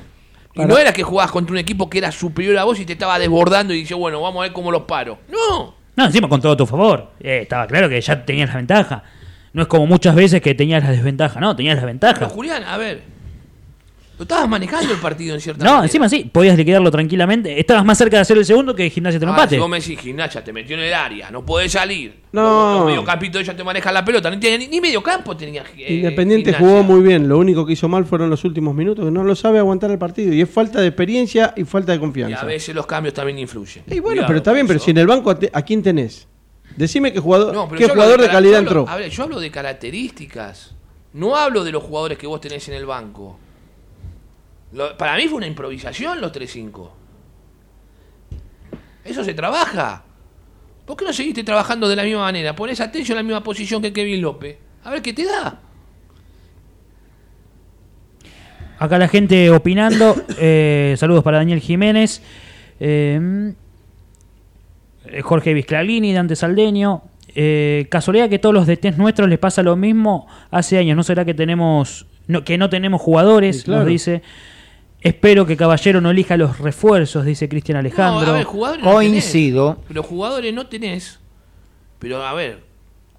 [0.54, 2.94] Y no era que jugabas contra un equipo que era superior a vos y te
[2.94, 5.20] estaba desbordando y dices, bueno, vamos a ver cómo los paro.
[5.30, 5.76] No.
[5.96, 7.12] No, encima con todo a tu favor.
[7.20, 9.04] Eh, estaba claro que ya tenías la ventaja.
[9.54, 12.30] No es como muchas veces que tenías la desventaja, no, tenías la Pero ventaja.
[12.30, 13.02] Julián, a ver.
[14.18, 15.86] Lo estabas manejando el partido en cierta No, manera.
[15.86, 17.60] encima sí, podías liquidarlo tranquilamente.
[17.60, 19.56] Estabas más cerca de hacer el segundo que Gimnasia te lo Ah, empate.
[19.56, 22.16] si vos me decís, gimnasia, te metió en el área, no podés salir.
[22.32, 22.78] No.
[22.80, 25.64] Los mediocampitos ellos te manejan la pelota, no tenía ni, ni mediocampo tenía.
[25.78, 26.68] eh, Independiente Gimnasia.
[26.68, 27.30] jugó muy bien.
[27.30, 30.00] Lo único que hizo mal fueron los últimos minutos, que no lo sabe aguantar el
[30.00, 30.34] partido.
[30.34, 32.42] Y es falta de experiencia y falta de Y confianza.
[32.42, 33.84] a veces los cambios también influyen.
[33.86, 36.28] Y bueno, Cuidado pero está bien, pero si en el banco, ¿a, quién tenés?
[36.76, 38.90] Decime qué jugador, No, qué jugador de, calidad yo hablo- entró.
[38.90, 40.74] A ver, yo hablo de características.
[41.14, 43.40] No hablo de los jugadores que vos tenés en el banco.
[44.74, 46.90] Lo- para mí fue una improvisación los 3-5.
[49.06, 50.04] Eso se trabaja.
[50.86, 52.56] ¿Por qué no seguiste trabajando de la misma manera?
[52.56, 54.58] Pones atención en la misma posición que Kevin López.
[54.84, 55.60] A ver qué te da.
[58.80, 60.16] Acá la gente opinando.
[60.40, 62.22] eh, saludos para Daniel Jiménez.
[62.80, 63.54] eh,
[65.06, 67.04] eh, Jorge Vizclalini, Dante Saldeño.
[67.40, 70.96] Eh, casualidad que todos los DTs nuestros les pasa lo mismo hace años.
[70.96, 73.58] ¿No será que tenemos no, que no tenemos jugadores?
[73.58, 73.82] Sí, claro.
[73.84, 74.22] Nos dice.
[75.02, 78.32] Espero que Caballero no elija los refuerzos, dice Cristian No, Alejandro.
[78.32, 79.74] a ver, jugadores no Coincido.
[79.74, 79.88] tenés.
[79.88, 81.20] Pero jugadores no tenés.
[82.00, 82.64] Pero a ver,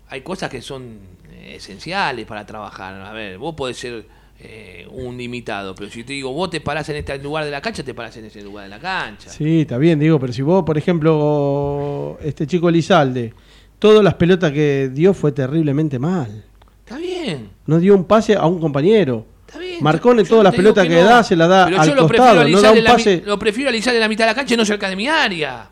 [0.09, 0.99] hay cosas que son
[1.33, 2.95] eh, esenciales para trabajar.
[3.01, 4.07] A ver, vos podés ser
[4.41, 7.61] eh, un limitado, pero si te digo, vos te parás en este lugar de la
[7.61, 9.31] cancha, te parás en ese lugar de la cancha.
[9.31, 13.33] Sí, está bien, digo, pero si vos, por ejemplo, este chico Lizalde,
[13.79, 16.45] todas las pelotas que dio fue terriblemente mal.
[16.85, 17.51] Está bien.
[17.67, 19.27] No dio un pase a un compañero.
[19.49, 19.79] Está bien.
[19.83, 21.05] Marcone todas las pelotas que, no.
[21.05, 23.23] da se las da Pero al yo lo prefiero costado, no da un la pase.
[23.25, 25.69] lo prefiero alisar en la mitad de la cancha y no cerca de mi área.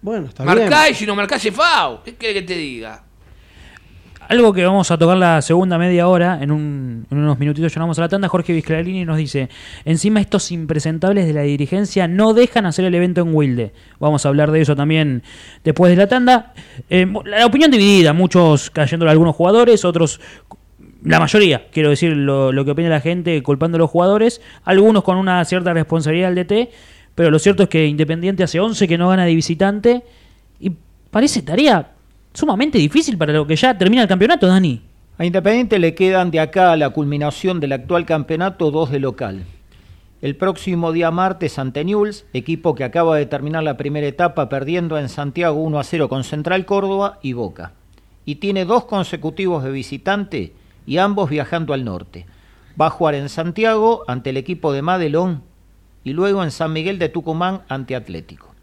[0.00, 0.58] Bueno, está bien.
[0.58, 2.02] Marcá y si no marcás es FAU.
[2.04, 3.04] ¿Qué querés que te diga?
[4.28, 7.80] Algo que vamos a tocar la segunda media hora, en, un- en unos minutitos ya
[7.80, 9.48] vamos a la tanda, Jorge Vizclarini nos dice,
[9.86, 13.72] encima estos impresentables de la dirigencia no dejan hacer el evento en Wilde.
[13.98, 15.22] Vamos a hablar de eso también
[15.64, 16.52] después de la tanda.
[16.90, 20.20] Eh, la opinión dividida, muchos cayendo a algunos jugadores, otros,
[21.02, 25.04] la mayoría, quiero decir, lo, lo que opina la gente culpando a los jugadores, algunos
[25.04, 26.70] con una cierta responsabilidad del DT,
[27.14, 30.02] pero lo cierto es que Independiente hace 11 que no gana de visitante
[30.60, 30.72] y
[31.10, 31.92] parece tarea
[32.32, 34.82] sumamente difícil para lo que ya termina el campeonato, Dani.
[35.18, 39.44] A Independiente le quedan de acá a la culminación del actual campeonato dos de local.
[40.20, 44.98] El próximo día martes ante Newell's, equipo que acaba de terminar la primera etapa perdiendo
[44.98, 47.72] en Santiago 1 a 0 con Central Córdoba y Boca.
[48.24, 50.52] Y tiene dos consecutivos de visitante
[50.88, 52.24] y ambos viajando al norte.
[52.80, 55.42] Va a jugar en Santiago ante el equipo de Madelón
[56.02, 58.54] y luego en San Miguel de Tucumán ante Atlético.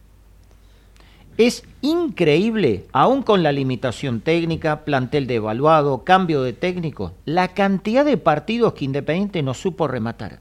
[1.37, 8.17] Es increíble, aún con la limitación técnica, plantel devaluado, cambio de técnico, la cantidad de
[8.17, 10.39] partidos que Independiente no supo rematar.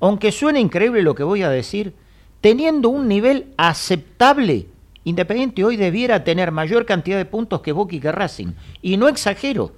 [0.00, 1.92] Aunque suene increíble lo que voy a decir,
[2.40, 4.68] teniendo un nivel aceptable,
[5.04, 8.52] Independiente hoy debiera tener mayor cantidad de puntos que Boca y que Racing.
[8.80, 9.72] Y no exagero,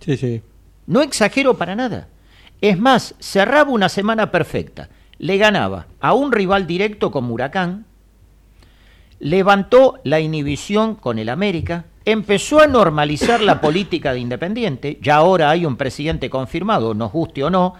[0.00, 0.42] Sí, sí.
[0.86, 2.08] No exagero para nada.
[2.60, 4.88] Es más, cerraba una semana perfecta.
[5.18, 7.86] Le ganaba a un rival directo como Huracán,
[9.20, 15.50] levantó la inhibición con el América, empezó a normalizar la política de Independiente, ya ahora
[15.50, 17.74] hay un presidente confirmado, nos guste o no,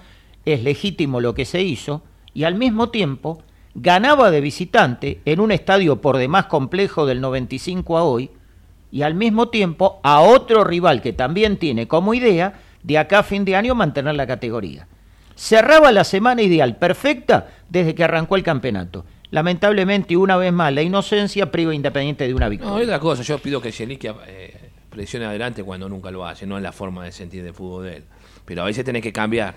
[0.47, 3.43] es legítimo lo que se hizo, y al mismo tiempo
[3.75, 8.31] ganaba de visitante en un estadio por demás complejo del 95 a hoy,
[8.91, 13.23] y al mismo tiempo a otro rival que también tiene como idea de acá a
[13.25, 14.87] fin de año mantener la categoría.
[15.35, 19.05] Cerraba la semana ideal, perfecta, desde que arrancó el campeonato.
[19.33, 22.77] Lamentablemente, una vez más, la inocencia priva Independiente de una No, victoria.
[22.79, 23.23] es otra cosa.
[23.25, 27.05] Yo pido que Zielinski eh, presione adelante cuando nunca lo hace, no es la forma
[27.05, 28.05] de sentir de fútbol de él.
[28.45, 29.55] Pero a veces tenés que cambiar.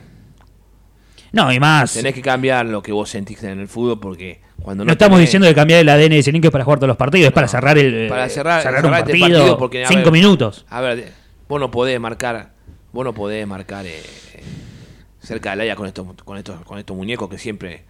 [1.32, 1.94] No, y más.
[1.94, 5.20] Tenés que cambiar lo que vos sentiste en el fútbol porque cuando no, No estamos
[5.20, 7.48] tenés- diciendo de cambiar el ADN de Zelinski para jugar todos los partidos, es para
[7.48, 10.66] cerrar el eh, para cerrar, un cerrar este partido, porque, a cinco ver, minutos.
[10.70, 11.12] A ver,
[11.48, 12.54] vos no podés marcar,
[12.98, 14.02] vos no podés marcar eh,
[15.20, 17.84] cerca del área con estos, con estos, con estos muñecos que siempre,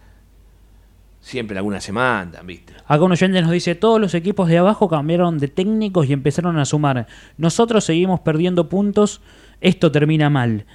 [1.22, 2.74] siempre alguna se mandan, viste.
[2.86, 6.58] Acá un oyente nos dice, todos los equipos de abajo cambiaron de técnicos y empezaron
[6.58, 7.06] a sumar.
[7.38, 9.22] Nosotros seguimos perdiendo puntos,
[9.62, 10.66] esto termina mal.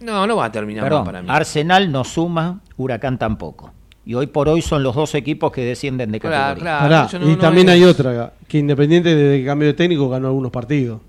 [0.00, 1.28] No, no va a terminar mal para mí.
[1.30, 3.74] Arsenal no suma, Huracán tampoco.
[4.06, 6.54] Y hoy por hoy son los dos equipos que descienden de categoría.
[6.54, 6.82] claro.
[6.88, 9.74] Pará, eso no- y no también es- hay otra, que Independiente desde que cambió de
[9.74, 11.02] técnico ganó algunos partidos.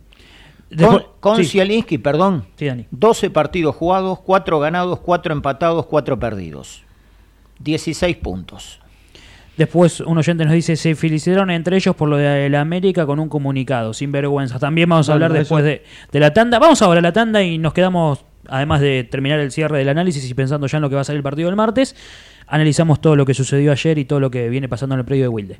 [0.72, 2.88] Después- con con sí, Zielinski, perdón, sí, Dani.
[2.92, 6.84] 12 partidos jugados, 4 ganados, 4 empatados, 4 perdidos.
[7.60, 8.80] 16 puntos.
[9.58, 13.20] Después un oyente nos dice, se felicitaron entre ellos por lo de la América con
[13.20, 14.58] un comunicado, sin vergüenza.
[14.58, 16.58] También vamos a Bueno, hablar después de, de la tanda.
[16.58, 20.28] Vamos ahora a la tanda y nos quedamos, además de terminar el cierre del análisis
[20.28, 21.96] y pensando ya en lo que va a salir el partido del martes,
[22.48, 25.26] analizamos todo lo que sucedió ayer y todo lo que viene pasando en el predio
[25.26, 25.60] de Wilde.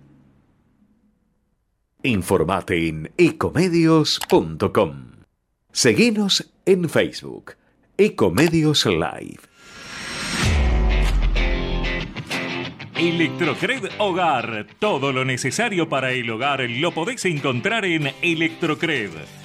[2.03, 5.11] Informate en ecomedios.com.
[5.71, 7.53] Seguinos en Facebook,
[7.95, 9.39] Ecomedios Live.
[12.95, 14.65] Electrocred Hogar.
[14.79, 19.11] Todo lo necesario para el hogar lo podéis encontrar en Electrocred.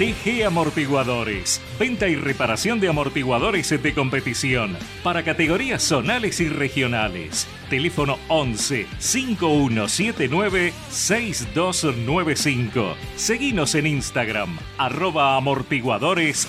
[0.00, 1.60] TG Amortiguadores.
[1.78, 7.46] Venta y reparación de amortiguadores de competición para categorías zonales y regionales.
[7.68, 12.96] Teléfono 11 5179 6295.
[13.16, 16.48] Seguinos en Instagram, arroba amortiguadores.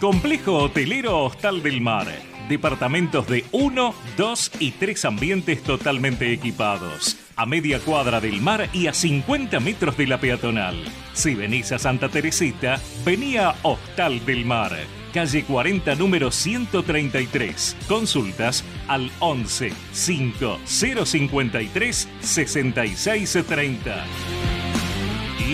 [0.00, 2.06] Complejo Hotelero Hostal del Mar.
[2.48, 7.21] Departamentos de 1, 2 y 3 ambientes totalmente equipados.
[7.42, 10.76] A media cuadra del mar y a 50 metros de la peatonal.
[11.12, 14.70] Si venís a Santa Teresita, vení a Hostal del Mar.
[15.12, 17.78] Calle 40, número 133.
[17.88, 24.04] Consultas al 11 5 053 6630.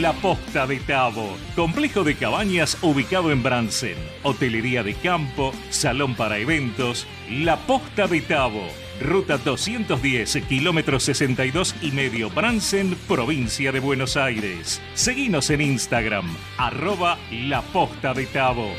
[0.02, 6.36] La Posta de Tabo, complejo de cabañas ubicado en Bransen, hotelería de campo, salón para
[6.36, 8.68] eventos, La Posta de Tabo,
[9.00, 14.80] ruta 210, kilómetro 62 y medio Bransen, provincia de Buenos Aires.
[14.94, 18.70] Seguinos en Instagram, arroba La Posta de Tabo.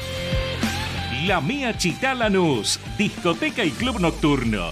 [1.26, 4.72] La Mía Chitá Lanús, discoteca y club nocturno.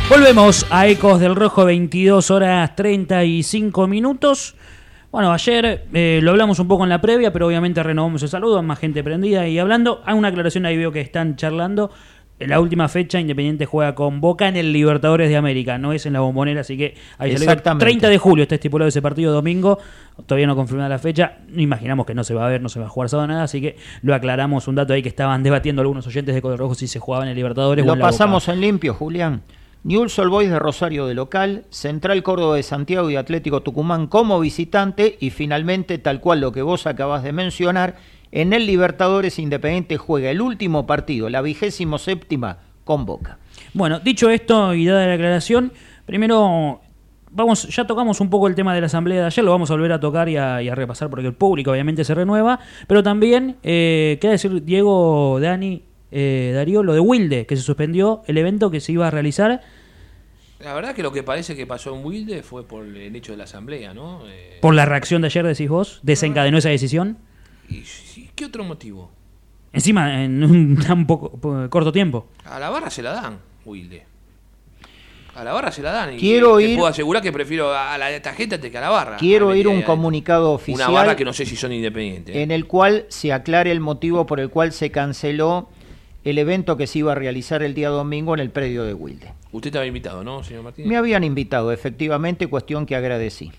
[0.10, 4.56] Volvemos a Ecos del Rojo, 22 horas 35 minutos.
[5.12, 8.64] Bueno, ayer eh, lo hablamos un poco en la previa, pero obviamente renovamos el saludo,
[8.64, 10.02] más gente prendida y hablando.
[10.06, 11.92] Hay una aclaración ahí, veo que están charlando.
[12.40, 16.08] En la última fecha, Independiente juega con Boca en el Libertadores de América, no es
[16.08, 17.86] en la bombonera, así que ahí se le Exactamente.
[17.86, 19.78] 30 de julio está estipulado ese partido domingo.
[20.26, 21.38] Todavía no confirmada la fecha.
[21.56, 23.62] Imaginamos que no se va a ver, no se va a jugar sábado nada, así
[23.62, 24.68] que lo aclaramos.
[24.68, 27.30] Un dato ahí que estaban debatiendo algunos oyentes de Código Rojo si se jugaba en
[27.30, 28.12] el Libertadores o Lo en la Boca.
[28.12, 29.44] pasamos en limpio, Julián.
[29.84, 34.40] Newell's Old Boys de Rosario de local, Central Córdoba de Santiago y Atlético Tucumán como
[34.40, 37.96] visitante y finalmente, tal cual lo que vos acabas de mencionar,
[38.32, 43.38] en el Libertadores Independiente juega el último partido, la vigésimo séptima, con Boca.
[43.74, 45.72] Bueno, dicho esto y dada la aclaración,
[46.06, 46.82] primero
[47.32, 49.76] vamos, ya tocamos un poco el tema de la asamblea de ayer, lo vamos a
[49.76, 54.18] volver a tocar y a, repasar porque el público obviamente se renueva, pero también, eh,
[54.20, 58.80] queda decir Diego, Dani, eh, Darío, lo de Wilde, que se suspendió el evento que
[58.80, 59.62] se iba a realizar
[60.60, 63.38] La verdad que lo que parece que pasó en Wilde fue por el hecho de
[63.38, 64.22] la asamblea, ¿no?
[64.28, 67.18] Eh, por la reacción de ayer, decís vos, desencadenó esa decisión.
[67.70, 69.12] ¿Y sí, qué otro motivo?
[69.72, 72.28] Encima, en un tan poco, po- corto tiempo.
[72.46, 74.04] A la barra se la dan, Wilde.
[75.36, 76.16] A la barra se la dan.
[76.16, 79.16] Y Quiero te ir- puedo asegurar que prefiero a la antes que a la barra.
[79.18, 82.36] Quiero A ir un ahí- comunicado oficial Una barra que no sé si son independientes.
[82.36, 85.70] en el cual se aclare el motivo por el cual se canceló
[86.24, 89.32] el evento que se iba a realizar el día domingo en el predio de Wilde.
[89.52, 90.90] Usted estaba invitado, ¿no, señor Martínez?
[90.90, 93.52] Me habían invitado, efectivamente, cuestión que agradecí.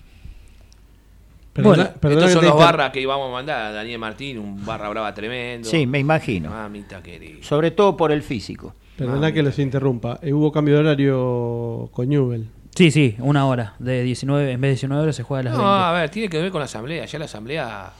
[1.53, 4.37] Perdona, Bueno, perdona Estos son los inter- barras que íbamos a mandar a Daniel Martín,
[4.39, 5.67] un barra brava tremendo.
[5.69, 6.49] Sí, me imagino.
[6.49, 7.39] Mamita querida.
[7.43, 8.73] Sobre todo por el físico.
[8.95, 10.19] Perdona que los interrumpa.
[10.21, 12.47] Eh, hubo cambio de horario con Newell.
[12.73, 13.73] Sí, sí, una hora.
[13.79, 15.75] De 19, en vez de 19 horas se juega a las No, 20.
[15.85, 17.05] a ver, tiene que ver con la asamblea.
[17.05, 17.91] Ya la asamblea.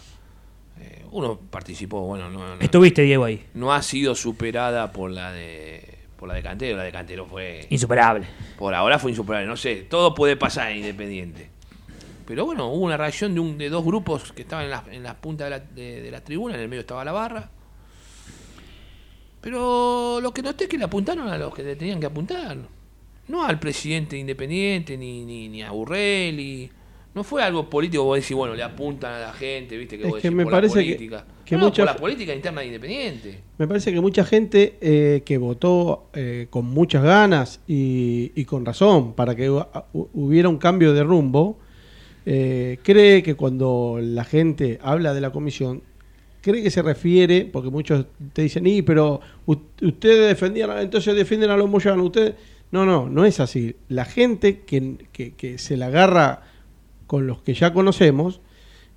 [0.81, 3.45] Eh, uno participó, bueno, no, no- Estuviste, Diego, ahí.
[3.53, 6.77] no ha sido superada por la de por la de Cantero.
[6.77, 7.65] La de Cantero fue.
[7.69, 8.27] Insuperable.
[8.57, 9.47] Por ahora fue insuperable.
[9.47, 11.49] No sé, todo puede pasar en Independiente.
[12.27, 15.03] Pero bueno, hubo una reacción de, un, de dos grupos que estaban en las en
[15.03, 16.53] las puntas de la, de, de la tribuna.
[16.55, 17.49] En el medio estaba la barra.
[19.41, 22.57] Pero lo que noté es que le apuntaron a los que le tenían que apuntar.
[23.27, 26.69] No al presidente independiente, ni, ni, ni a Burrelli.
[27.13, 30.09] No fue algo político, vos decís, bueno, le apuntan a la gente, viste, que Es
[30.09, 31.25] vos que decís, me por parece la que- política.
[31.43, 33.39] que no, mucha- por la política interna de Independiente.
[33.57, 38.65] Me parece que mucha gente eh, que votó eh, con muchas ganas y, y con
[38.65, 41.59] razón para que hu- hu- hubiera un cambio de rumbo,
[42.25, 45.81] eh, cree que cuando la gente habla de la comisión,
[46.41, 51.57] cree que se refiere, porque muchos te dicen, y pero ustedes defendían, entonces defienden a
[51.57, 52.35] los moyanos, ustedes...
[52.71, 53.75] No, no, no es así.
[53.89, 56.43] La gente que, que- que se la agarra
[57.11, 58.39] con los que ya conocemos,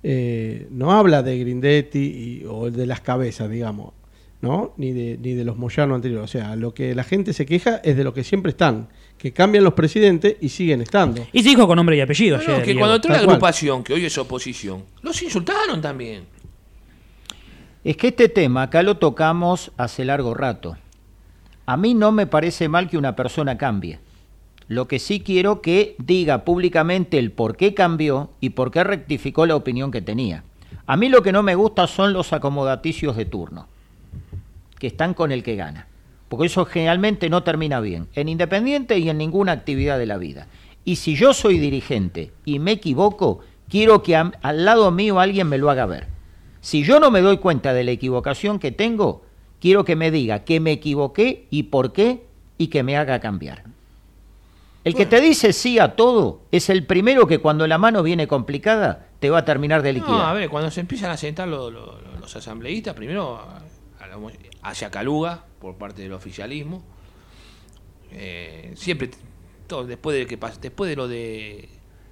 [0.01, 3.91] eh, no habla de Grindetti y- o de las cabezas, digamos,
[4.39, 4.73] ¿no?
[4.77, 6.23] Ni de, ni de los Moyanos anteriores.
[6.23, 8.87] O sea, lo que la gente se queja es de lo que siempre están,
[9.17, 11.27] que cambian los presidentes y siguen estando.
[11.33, 12.79] Y se dijo con nombre y apellido No, no, ayer, que Diego.
[12.79, 16.23] cuando entró la agrupación, que hoy es oposición, los insultaron también.
[17.83, 20.77] Es que este tema acá lo tocamos hace largo rato.
[21.65, 23.99] A mí no me parece mal que una persona cambie.
[24.67, 29.45] Lo que sí quiero que diga públicamente el por qué cambió y por qué rectificó
[29.45, 30.43] la opinión que tenía.
[30.87, 33.67] A mí lo que no me gusta son los acomodaticios de turno,
[34.79, 35.87] que están con el que gana.
[36.29, 40.47] Porque eso generalmente no termina bien, en Independiente y en ninguna actividad de la vida.
[40.83, 45.59] Y si yo soy dirigente y me equivoco, quiero que al lado mío alguien me
[45.59, 46.07] lo haga ver.
[46.61, 49.23] Si yo no me doy cuenta de la equivocación que tengo,
[49.59, 52.25] quiero que me diga que me equivoqué y por qué
[52.57, 53.74] y que me haga cambiar.
[54.85, 58.27] El que te dice sí a todo es el primero que cuando la mano viene
[58.27, 60.11] complicada te va a terminar de liquidar.
[60.11, 63.41] No, a ver, cuando se empiezan a sentar los, asambleístas, primero
[64.61, 66.83] hacia Caluga, por parte del oficialismo,
[68.11, 69.09] eh, siempre,
[69.65, 71.67] todo, después de que después de lo de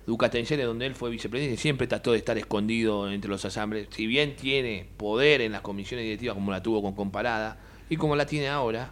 [0.08, 3.96] Ducatenseres, donde él fue vicepresidente, siempre trató de estar escondido entre los asambleístas.
[3.96, 8.16] Si bien tiene poder en las comisiones directivas, como la tuvo con Comparada, y como
[8.16, 8.92] la tiene ahora,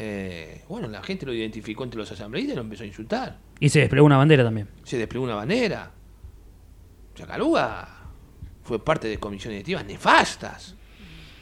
[0.00, 3.68] eh, bueno, la gente lo identificó entre los asambleístas y lo empezó a insultar Y
[3.68, 4.68] se desplegó una bandera también.
[4.84, 5.90] se desplegó una bandera.
[7.16, 7.88] Chacaluga
[8.62, 10.76] fue parte de comisiones directivas nefastas.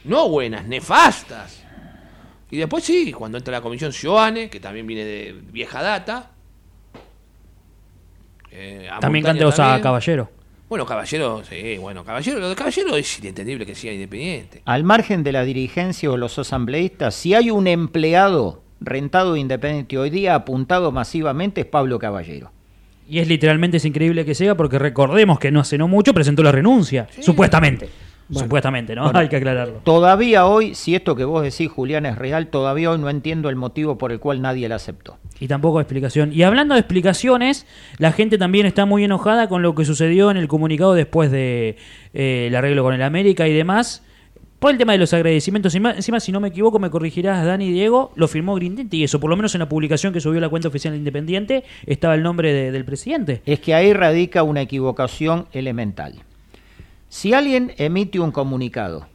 [0.04, 1.62] No buenas, nefastas.
[2.50, 6.30] Y después sí, cuando entra la comisión Sioane, que también viene de vieja data.
[8.52, 9.80] eh, a También Montaña canteos a.
[9.82, 10.30] Caballero.
[10.68, 14.62] Bueno, Caballero, sí, bueno, Caballero, lo de Caballero es inentendible que sea independiente.
[14.64, 19.96] Al margen de la dirigencia o los asambleístas, si hay un empleado rentado de Independiente
[19.96, 22.50] hoy día apuntado masivamente es Pablo Caballero.
[23.08, 26.42] Y es literalmente es increíble que sea porque recordemos que no hace no mucho presentó
[26.42, 27.06] la renuncia.
[27.20, 27.88] Supuestamente.
[28.32, 29.10] Supuestamente, ¿no?
[29.14, 29.80] Hay que aclararlo.
[29.84, 33.56] Todavía hoy, si esto que vos decís, Julián, es real, todavía hoy no entiendo el
[33.56, 35.18] motivo por el cual nadie la aceptó.
[35.38, 36.32] Y tampoco explicación.
[36.32, 37.66] Y hablando de explicaciones,
[37.98, 41.76] la gente también está muy enojada con lo que sucedió en el comunicado después de
[42.14, 44.02] eh, el arreglo con el América y demás.
[44.58, 48.12] Por el tema de los agradecimientos, encima, si no me equivoco, me corregirás, Dani Diego,
[48.16, 50.68] lo firmó Grindetti y eso, por lo menos en la publicación que subió la cuenta
[50.68, 53.42] oficial de Independiente, estaba el nombre de- del presidente.
[53.44, 56.14] Es que ahí radica una equivocación elemental.
[57.08, 59.06] Si alguien emite un comunicado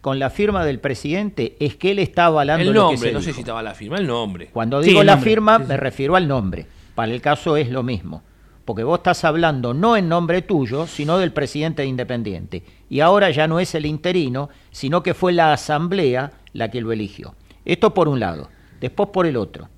[0.00, 3.14] con la firma del presidente, es que él está avalando El lo que nombre, se
[3.14, 4.48] no sé si estaba la firma, el nombre.
[4.52, 5.30] Cuando digo la nombre.
[5.30, 5.68] firma, Sí, sí.
[5.68, 6.66] me refiero al nombre.
[6.94, 8.22] Para el caso es lo mismo.
[8.64, 12.62] Porque vos estás hablando no en nombre tuyo, sino del presidente de Independiente.
[12.88, 16.92] Y ahora ya no es el interino, sino que fue la asamblea la que lo
[16.92, 17.34] eligió.
[17.66, 18.48] Esto por un lado.
[18.80, 19.68] Después por el otro.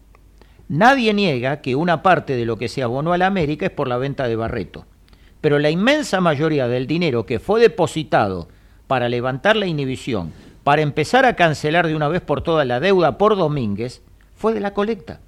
[0.69, 3.89] Nadie niega que una parte de lo que se abonó a la América es por
[3.89, 4.87] la venta de Barreto.
[5.41, 8.49] Pero la inmensa mayoría del dinero que fue depositado
[8.87, 10.33] para levantar la inhibición,
[10.65, 14.03] para empezar a cancelar de una vez por todas la deuda por Domínguez,
[14.35, 15.21] fue de la colecta.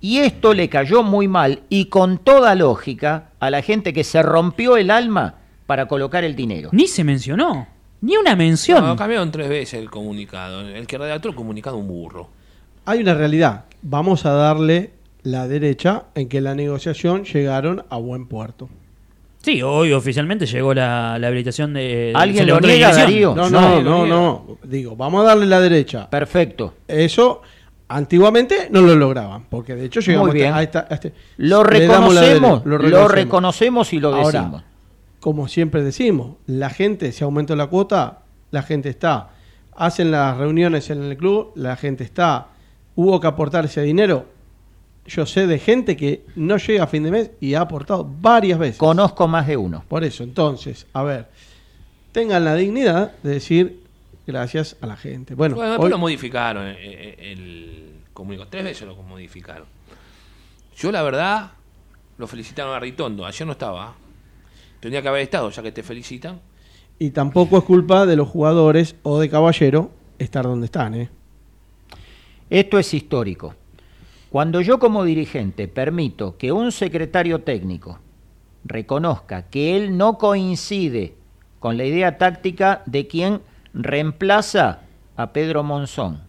[0.00, 4.22] Y esto le cayó muy mal y con toda lógica a la gente que se
[4.22, 5.34] rompió el alma
[5.66, 6.70] para colocar el dinero.
[6.72, 7.68] Ni se mencionó,
[8.00, 8.84] ni una mención.
[8.84, 10.62] No, cambiaron tres veces el comunicado.
[10.62, 12.30] El que redactó el comunicado un burro.
[12.86, 13.66] Hay una realidad.
[13.82, 14.90] Vamos a darle
[15.22, 18.68] la derecha en que la negociación llegaron a buen puerto.
[19.42, 22.12] Sí, hoy oficialmente llegó la, la habilitación de...
[22.14, 22.92] ¿Alguien lo niega.
[22.94, 23.34] Darío?
[23.34, 24.58] No, No, no, no.
[24.64, 26.10] Digo, vamos a darle la derecha.
[26.10, 26.74] Perfecto.
[26.86, 27.40] Eso
[27.88, 30.52] antiguamente no lo lograban, porque de hecho llegamos Muy bien.
[30.52, 34.62] a esta- a este- Lo reconocemos, lo reconocemos y lo Ahora, decimos.
[35.20, 39.30] como siempre decimos, la gente, si aumentó la cuota, la gente está.
[39.74, 42.48] Hacen las reuniones en el club, la gente está.
[42.94, 44.26] Hubo que aportar ese dinero,
[45.10, 48.58] yo sé de gente que no llega a fin de mes y ha aportado varias
[48.58, 48.78] veces.
[48.78, 49.84] Conozco más de uno.
[49.88, 51.28] Por eso, entonces, a ver,
[52.12, 53.80] tengan la dignidad de decir
[54.26, 55.34] gracias a la gente.
[55.34, 58.48] Bueno, Bueno, después hoy- lo modificaron eh, eh, el comunicado.
[58.48, 59.66] Tres veces lo modificaron.
[60.76, 61.50] Yo, la verdad,
[62.16, 63.26] lo felicitaron a Ritondo.
[63.26, 63.94] Ayer no estaba.
[64.78, 66.40] Tendría que haber estado, ya que te felicitan.
[66.98, 71.08] y tampoco es culpa de los jugadores o de Caballero estar donde están, ¿eh?
[72.50, 73.54] Esto es histórico.
[74.30, 77.98] Cuando yo como dirigente permito que un secretario técnico
[78.62, 81.14] reconozca que él no coincide
[81.58, 83.40] con la idea táctica de quien
[83.74, 84.82] reemplaza
[85.16, 86.20] a Pedro Monzón,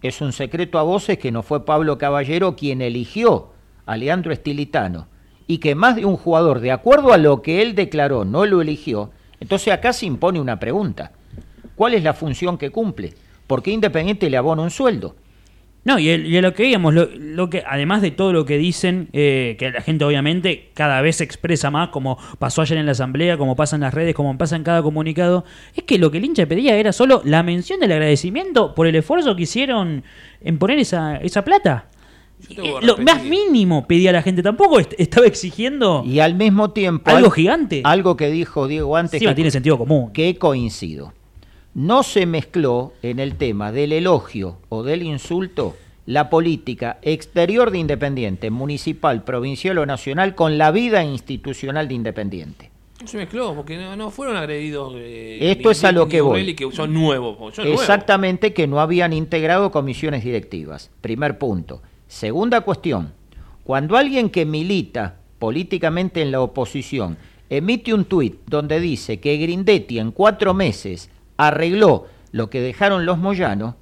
[0.00, 3.50] es un secreto a voces que no fue Pablo Caballero quien eligió
[3.84, 5.08] a Leandro Estilitano
[5.46, 8.62] y que más de un jugador, de acuerdo a lo que él declaró, no lo
[8.62, 11.12] eligió, entonces acá se impone una pregunta.
[11.76, 13.12] ¿Cuál es la función que cumple?
[13.46, 15.16] ¿Por qué Independiente le abona un sueldo?
[15.84, 18.56] No, y, el- y lo que digamos, lo, lo que, además de todo lo que
[18.56, 22.86] dicen, eh, que la gente obviamente cada vez se expresa más, como pasó ayer en
[22.86, 26.12] la asamblea, como pasa en las redes, como pasa en cada comunicado, es que lo
[26.12, 30.04] que el hincha pedía era solo la mención del agradecimiento por el esfuerzo que hicieron
[30.40, 31.86] en poner esa, esa plata.
[32.48, 37.10] Eh, lo más mínimo pedía la gente, tampoco est- estaba exigiendo Y al mismo tiempo...
[37.10, 37.82] algo al- gigante.
[37.84, 40.12] Algo que dijo Diego antes que, tiene sentido común.
[40.12, 41.12] que coincido.
[41.74, 47.78] No se mezcló en el tema del elogio o del insulto la política exterior de
[47.78, 52.70] Independiente, municipal, provincial o nacional, con la vida institucional de Independiente.
[53.00, 54.92] No se mezcló, porque no, no fueron agredidos.
[54.96, 56.30] eh, Esto es a lo que voy.
[56.30, 57.36] Borrelli, que son nuevos.
[57.36, 57.80] porque son nuevos.
[57.80, 60.90] Exactamente que no habían integrado comisiones directivas.
[61.00, 61.82] Primer punto.
[62.06, 63.12] Segunda cuestión.
[63.64, 67.16] Cuando alguien que milita políticamente en la oposición
[67.48, 73.18] emite un tuit donde dice que Grindetti en cuatro meses arregló lo que dejaron los
[73.18, 73.74] Moyanos,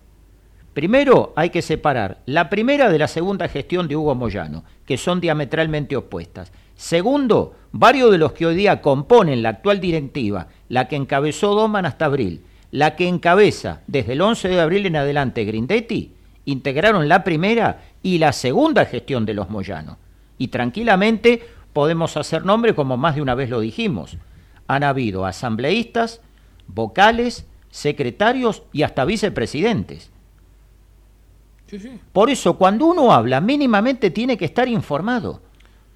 [0.74, 5.20] primero hay que separar la primera de la segunda gestión de Hugo Moyano, que son
[5.20, 6.52] diametralmente opuestas.
[6.74, 11.86] Segundo, varios de los que hoy día componen la actual directiva, la que encabezó Doman
[11.86, 17.24] hasta abril, la que encabeza desde el 11 de abril en adelante Grindetti, integraron la
[17.24, 19.96] primera y la segunda gestión de los Moyanos.
[20.38, 21.42] Y tranquilamente
[21.72, 24.16] podemos hacer nombre como más de una vez lo dijimos.
[24.66, 26.20] Han habido asambleístas,
[26.74, 30.10] vocales, secretarios y hasta vicepresidentes.
[31.66, 32.00] Sí, sí.
[32.12, 35.40] Por eso, cuando uno habla, mínimamente tiene que estar informado.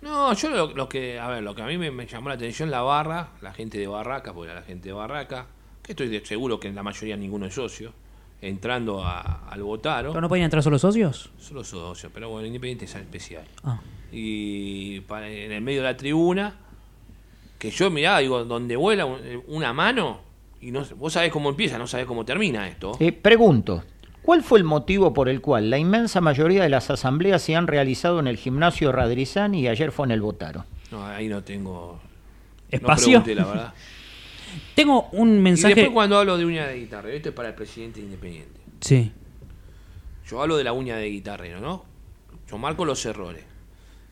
[0.02, 2.34] No, yo lo, lo que, a ver, lo que a mí me, me llamó la
[2.36, 5.46] atención la barra, la gente de Barraca, porque era la gente de Barraca,
[5.82, 7.92] que estoy de- seguro que en la mayoría ninguno es socio,
[8.40, 11.30] entrando a- al Votaro, ¿Pero no podían entrar solo socios?
[11.38, 13.44] solo socio, pero bueno, Independiente es especial.
[13.64, 13.80] Ah.
[14.12, 16.54] Y en el medio de la tribuna,
[17.58, 20.20] que yo miraba, digo, donde vuela un- una mano,
[20.64, 22.92] y no, vos sabés cómo empieza, no sabés cómo termina esto.
[23.00, 23.84] Eh, pregunto,
[24.22, 27.66] ¿cuál fue el motivo por el cual la inmensa mayoría de las asambleas se han
[27.66, 30.64] realizado en el gimnasio Radrizani y ayer fue en el Botaro?
[30.90, 32.00] No, ahí no tengo...
[32.70, 33.18] ¿Espacio?
[33.18, 33.74] No pregunté, la verdad.
[34.74, 35.74] Tengo un Y mensaje.
[35.74, 38.60] después cuando hablo de uña de guitarra, esto es para el presidente de Independiente.
[38.80, 39.12] Sí.
[40.28, 41.84] Yo hablo de la uña de guitarrero, ¿no?
[42.48, 43.44] Yo marco los errores.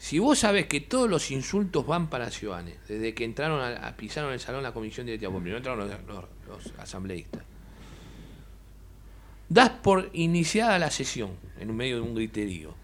[0.02, 3.96] Si vos sabés que todos los insultos van para Ciudadanos, desde que entraron a, a-
[3.96, 6.24] pisaron el salón la comisión directiva, porque primero entraron los, los-
[6.66, 7.44] los asambleístas,
[9.48, 11.30] das por iniciada la sesión
[11.60, 12.74] en medio de un griterío.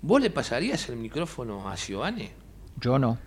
[0.00, 2.28] ¿Vos le pasarías el micrófono a Ciudadanos?
[2.80, 3.18] Yo no.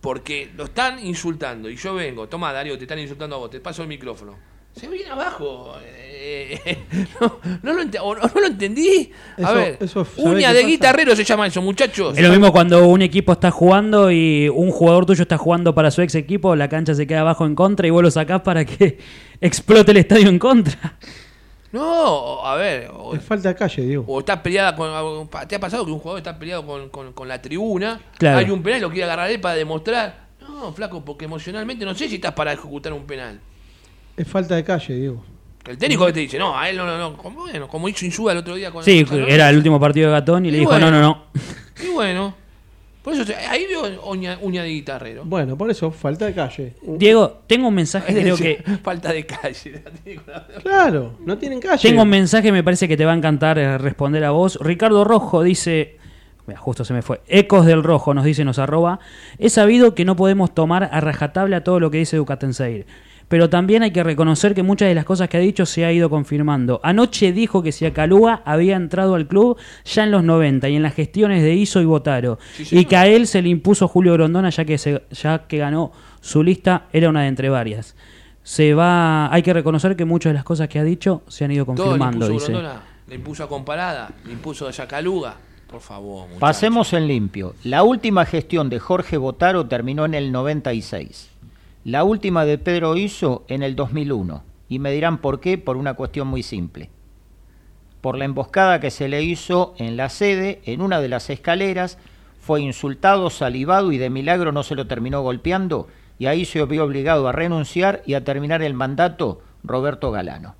[0.00, 3.60] Porque lo están insultando y yo vengo, toma Darío, te están insultando a vos, te
[3.60, 4.38] paso el micrófono.
[4.74, 5.74] Se viene abajo.
[5.84, 6.78] eh,
[7.20, 9.10] no, no lo ent- o no, no lo entendí.
[9.36, 10.66] A Eso- ver, eso, ¿sabés uña de pasa?
[10.68, 12.16] guitarrero se llama eso, muchachos.
[12.16, 15.90] Es lo mismo cuando un equipo está jugando y un jugador tuyo está jugando para
[15.90, 18.64] su ex equipo, la cancha se queda abajo en contra y vos lo sacás para
[18.64, 18.98] que
[19.40, 20.96] explote el estadio en contra.
[21.72, 24.04] No, a ver, o, Es falta de calle, Diego.
[24.08, 25.28] o está peleada con.
[25.46, 28.00] ¿Te ha pasado que un jugador está peleado con, con- con la tribuna?
[28.18, 28.38] Claro.
[28.38, 30.30] Hay un penal y lo quiere agarrar él para demostrar.
[30.40, 33.40] No, flaco, porque emocionalmente no sé si estás para ejecutar un penal.
[34.20, 35.24] Es falta de calle, Diego.
[35.66, 37.16] El técnico que te dice, no, a él no, no, no.
[37.16, 40.12] Como, bueno, como hizo Insúa el otro día con Sí, era el último partido de
[40.12, 40.90] Gatón y le dijo, bueno.
[40.90, 41.24] no, no, no.
[41.82, 42.34] Y bueno,
[43.02, 45.22] por eso ahí veo uña, uña de guitarrero.
[45.24, 46.74] Bueno, por eso, falta de calle.
[46.82, 48.62] Diego, tengo un mensaje, creo que...
[48.82, 49.82] Falta de calle.
[50.62, 51.88] Claro, no tienen calle.
[51.88, 54.58] Tengo un mensaje, me parece que te va a encantar eh, responder a vos.
[54.60, 55.96] Ricardo Rojo dice,
[56.46, 59.00] mira, justo se me fue, Ecos del Rojo nos dice, nos arroba,
[59.38, 62.86] he sabido que no podemos tomar a rajatabla todo lo que dice Ducatenseir,
[63.30, 65.92] pero también hay que reconocer que muchas de las cosas que ha dicho se ha
[65.92, 66.80] ido confirmando.
[66.82, 70.82] Anoche dijo que si Acalúa había entrado al club ya en los 90 y en
[70.82, 74.12] las gestiones de Iso y Botaro, Sí, y que a él se le impuso Julio
[74.14, 77.94] Grondona ya que, se- ya que ganó su lista, era una de entre varias.
[78.42, 81.52] Se va, hay que reconocer que muchas de las cosas que ha dicho se han
[81.52, 82.52] ido Todo le confirmando, impuso dice.
[82.52, 85.36] Grondona, le impuso a Comparada, le impuso a Yacaluga.
[85.68, 86.40] Por favor, muchachos.
[86.40, 87.54] Pasemos en limpio.
[87.62, 91.29] La última gestión de Jorge Botaro terminó en el 96.
[91.84, 94.42] La última de Pedro hizo en el 2001.
[94.68, 96.90] Y me dirán por qué, por una cuestión muy simple.
[98.02, 101.98] Por la emboscada que se le hizo en la sede, en una de las escaleras,
[102.38, 106.84] fue insultado, salivado y de milagro no se lo terminó golpeando y ahí se vio
[106.84, 110.54] obligado a renunciar y a terminar el mandato Roberto Galano.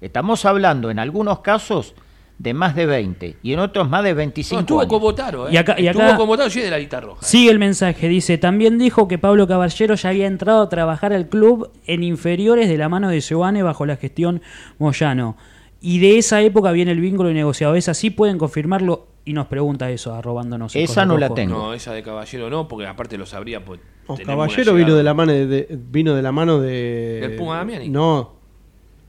[0.00, 1.94] Estamos hablando en algunos casos
[2.38, 4.90] de más de 20 y en otros más de 25 No, estuvo años.
[4.90, 5.52] con Botaro, ¿eh?
[5.52, 7.20] Y acá- y estuvo acá- con Botaro, sí, de la lista roja.
[7.20, 11.28] Sigue el mensaje, dice, también dijo que Pablo Caballero ya había entrado a trabajar al
[11.28, 14.40] club en inferiores de la mano de Giovanni bajo la gestión
[14.78, 15.36] Moyano.
[15.80, 17.74] Y de esa época viene el vínculo y negociado.
[17.76, 18.10] ¿Es así?
[18.10, 19.06] ¿Pueden confirmarlo?
[19.24, 20.74] Y nos pregunta eso, arrobándonos.
[20.74, 21.56] el Esa no la tengo.
[21.58, 23.64] No, esa de Caballero no, porque aparte lo sabría.
[23.64, 23.80] Pues,
[24.16, 27.56] tenemos Caballero vino de la mano de, de- vino de la mano de ¿Del Puma
[27.58, 27.88] Damiani?
[27.90, 28.32] No,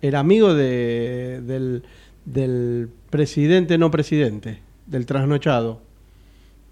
[0.01, 1.83] era amigo de, del,
[2.25, 5.81] del presidente no presidente, del trasnochado.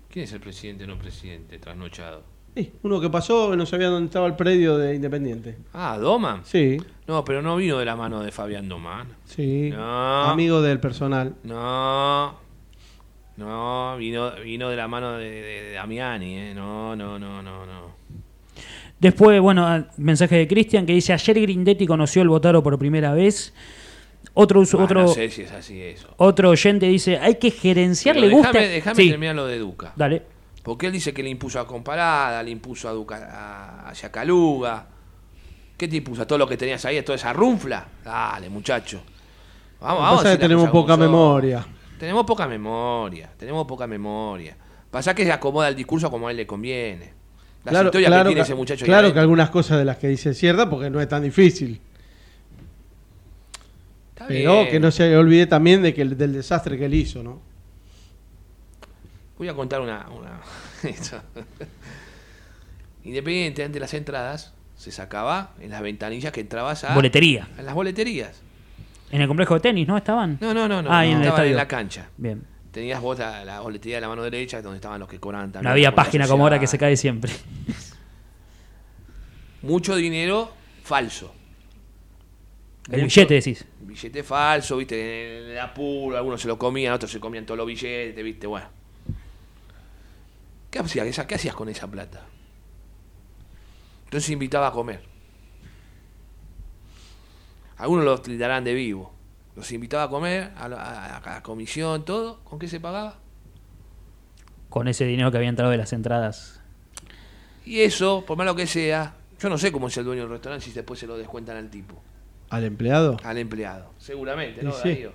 [0.09, 2.23] ¿Quién es el presidente no presidente trasnochado?
[2.55, 5.57] Sí, uno que pasó no sabía dónde estaba el predio de Independiente.
[5.73, 6.41] Ah, Doman.
[6.43, 6.77] Sí,
[7.07, 9.07] No, pero no vino de la mano de Fabián Doman.
[9.25, 10.23] sí, No.
[10.23, 11.35] amigo del personal.
[11.43, 12.35] No.
[13.38, 16.53] No, vino, vino de la mano de, de- de Damiani, ¿eh?
[16.55, 17.95] No, no, no, no, no.
[18.99, 23.53] Después, bueno, mensaje de Cristian que dice, ayer Grindetti conoció el Botaro por primera vez.
[24.39, 26.07] Otro, Ah, otro, No sé si es así eso.
[26.17, 28.51] otro oyente dice, hay que gerenciar, Pero le gusta...
[28.51, 29.93] Déjame, déjame Sí, terminar lo de Duca.
[29.95, 30.21] dale.
[30.61, 34.85] Porque él dice que le impuso a Comparada, le impuso a Duca, a, Yacaluga.
[35.77, 36.21] ¿Qué te impuso?
[36.21, 36.97] ¿A todo lo que tenías ahí?
[36.97, 37.88] ¿A toda esa runfla?
[38.03, 39.01] Dale, muchacho.
[39.79, 40.17] Vamos, vamos.
[40.21, 41.65] pasa a que tenemos poca memoria.
[41.99, 44.55] Tenemos poca memoria, tenemos poca memoria.
[44.91, 47.13] Pasa que se acomoda el discurso como a él le conviene.
[47.63, 48.85] La claro, historia claro que tiene que- ese muchacho.
[48.85, 51.81] claro que algunas cosas de las que dice es cierta porque no es tan difícil.
[54.18, 54.72] Está Pero bien.
[54.72, 57.39] que no se olvide también de que el- del desastre que él hizo, ¿no?
[59.38, 60.07] Voy a contar una.
[60.09, 60.41] una-
[60.89, 61.22] esto.
[63.03, 66.95] Independiente, antes de las entradas, se sacaba en las ventanillas que entrabas a.
[66.95, 67.47] Boletería.
[67.59, 68.41] En las boleterías.
[69.11, 69.95] En el complejo de tenis, ¿no?
[69.97, 70.39] ¿Estaban?
[70.41, 70.91] No, no, no, no.
[70.91, 72.09] Ah, en el la cancha.
[72.18, 72.43] Bien.
[72.72, 75.65] Tenías vos la, la boletería de la mano derecha, donde estaban los que cobraban también.
[75.65, 77.32] No había página como ahora que se cae siempre.
[79.61, 80.51] Mucho dinero
[80.84, 81.34] falso.
[82.91, 83.65] El Mucho- billete decís.
[83.88, 87.65] Billete falso, viste, en el apuro, algunos se lo comían, otros se comían todos los
[87.67, 88.67] billetes, viste, bueno.
[90.69, 92.25] ¿Qué hacías, ¿Qué hacías con esa plata?
[94.05, 95.01] Entonces invitaba a comer.
[97.77, 99.13] Algunos los tildarán de vivo.
[99.55, 102.43] Los invitaba a comer, a la, a- a la comisión, todo.
[102.43, 103.17] ¿Con qué se pagaba?
[104.69, 106.61] Con ese dinero que había entrado de las entradas.
[107.65, 110.65] Y eso, por malo que sea, yo no sé cómo es el dueño del restaurante
[110.65, 112.01] si después se lo descuentan al tipo,
[112.49, 113.17] Al empleado.
[113.23, 113.91] al empleado.
[113.97, 114.89] Seguramente, ¿no, sí.
[114.89, 115.13] Darío?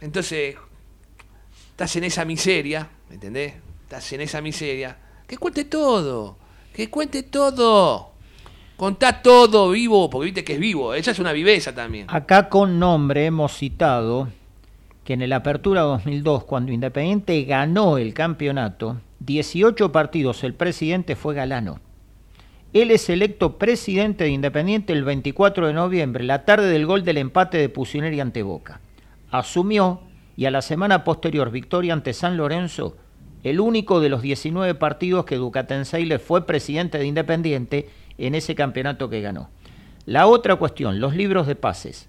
[0.00, 0.56] Entonces,
[1.70, 3.54] estás en esa miseria, ¿me entendés?
[3.84, 4.96] Estás en esa miseria.
[5.26, 6.36] Que cuente todo,
[6.74, 8.12] que cuente todo.
[8.76, 10.92] Contá todo vivo, porque viste que es vivo.
[10.94, 12.06] Esa es una viveza también.
[12.08, 14.28] Acá con nombre hemos citado
[15.04, 21.34] que en el Apertura 2002, cuando Independiente ganó el campeonato, 18 partidos el presidente fue
[21.34, 21.80] Galano.
[22.72, 27.18] Él es electo presidente de Independiente el 24 de noviembre, la tarde del gol del
[27.18, 28.80] empate de Pusineri ante Boca.
[29.30, 30.00] Asumió
[30.36, 32.96] y a la semana posterior victoria ante San Lorenzo,
[33.42, 38.54] el único de los 19 partidos que Ducatensei le fue presidente de Independiente en ese
[38.54, 39.50] campeonato que ganó.
[40.06, 42.08] La otra cuestión, los libros de pases.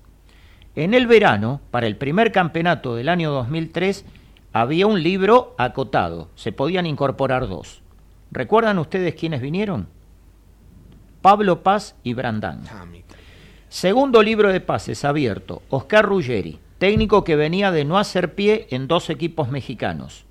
[0.77, 4.05] En el verano, para el primer campeonato del año 2003,
[4.53, 7.81] había un libro acotado, se podían incorporar dos.
[8.31, 9.89] ¿Recuerdan ustedes quiénes vinieron?
[11.23, 12.63] Pablo Paz y Brandán.
[12.65, 13.15] Mamita.
[13.69, 18.89] Segundo libro de pases abierto, Oscar Ruggeri, técnico que venía de no hacer pie en
[18.89, 20.25] dos equipos mexicanos.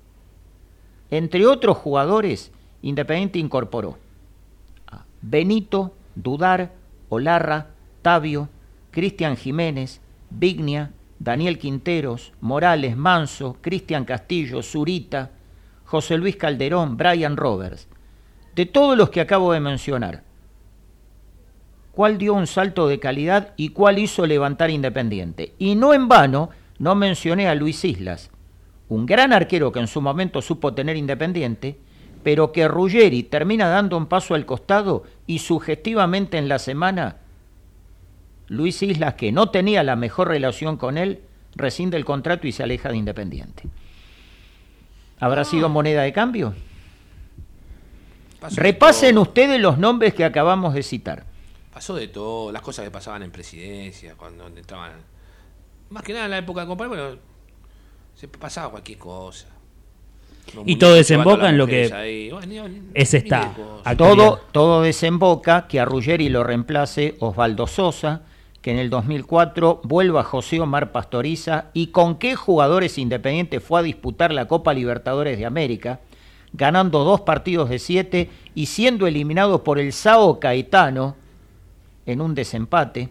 [1.09, 2.51] Entre otros jugadores,
[2.83, 3.97] Independiente incorporó
[4.85, 6.73] a Benito, Dudar,
[7.09, 7.69] Olarra,
[8.03, 8.49] Tabio,
[8.91, 15.31] Cristian Jiménez, Vignia, Daniel Quinteros, Morales, Manso, Cristian Castillo, Zurita,
[15.85, 17.87] José Luis Calderón, Brian Roberts.
[18.53, 20.21] De todos los que acabo de mencionar,
[21.93, 25.53] cuál dio un salto de calidad y cuál hizo levantar Independiente.
[25.59, 28.31] Y no en vano no mencioné a Luis Islas,
[28.89, 31.77] un gran arquero que en su momento supo tener Independiente,
[32.23, 37.17] pero que Ruggeri termina dando un paso al costado y sugestivamente en la semana
[38.47, 41.21] Luis Islas, que no tenía la mejor relación con él,
[41.55, 43.63] rescinde el contrato y se aleja de Independiente.
[45.19, 46.53] ¿Habrá sido moneda de cambio?
[48.39, 49.21] Pasó de Repasen todo.
[49.21, 51.32] ustedes los nombres que acabamos de citar.
[51.73, 54.91] Pasó de todo, las cosas que pasaban en presidencia, cuando entraban.
[55.89, 57.17] Más que nada en la época de comprar, bueno,
[58.13, 59.47] Se pasaba cualquier cosa.
[60.53, 62.31] Los Y todo desemboca en lo que ahí.
[62.93, 63.55] Es esta.
[63.97, 68.21] Todo, todo desemboca que a Ruggeri lo reemplace Osvaldo Sosa,
[68.61, 73.83] que en el 2004 vuelva José Omar Pastoriza y con qué jugadores independientes fue a
[73.83, 76.01] disputar la Copa Libertadores de América,
[76.53, 81.15] ganando dos partidos de siete y siendo eliminado por el Sao Caetano
[82.05, 83.09] en un desempate.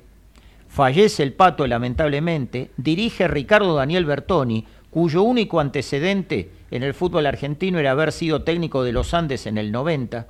[0.69, 7.79] Fallece el Pato lamentablemente, dirige Ricardo Daniel Bertoni, cuyo único antecedente en el fútbol argentino
[7.79, 10.27] era haber sido técnico de los Andes en el 90.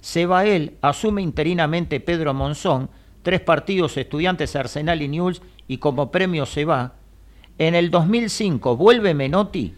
[0.00, 2.90] Se va él, asume interinamente Pedro Monzón,
[3.22, 6.94] tres partidos estudiantes Arsenal y News y como premio se va.
[7.58, 9.74] En el 2005 vuelve Menotti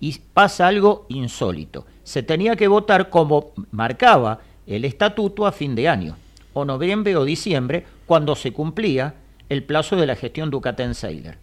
[0.00, 1.86] y pasa algo insólito.
[2.02, 6.16] Se tenía que votar como marcaba el estatuto a fin de año,
[6.56, 9.14] o noviembre o diciembre, cuando se cumplía
[9.50, 11.36] el plazo de la gestión Ducaten-Seiler.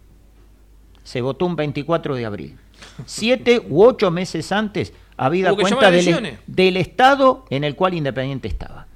[1.04, 2.58] Se votó un 24 de abril.
[3.06, 8.88] Siete u ocho meses antes, habida cuenta a del, estado en el cual Independiente estaba.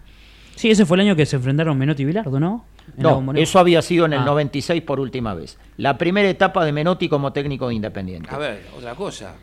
[0.57, 2.65] Sí, ese fue el año que se enfrentaron Menotti y Bilardo, ¿no?
[2.97, 4.25] En No, eso había sido en el Ah.
[4.25, 5.57] 96 por última vez.
[5.77, 8.29] La primera etapa de Menotti como técnico de Independiente.
[8.35, 9.37] A ver, otra cosa.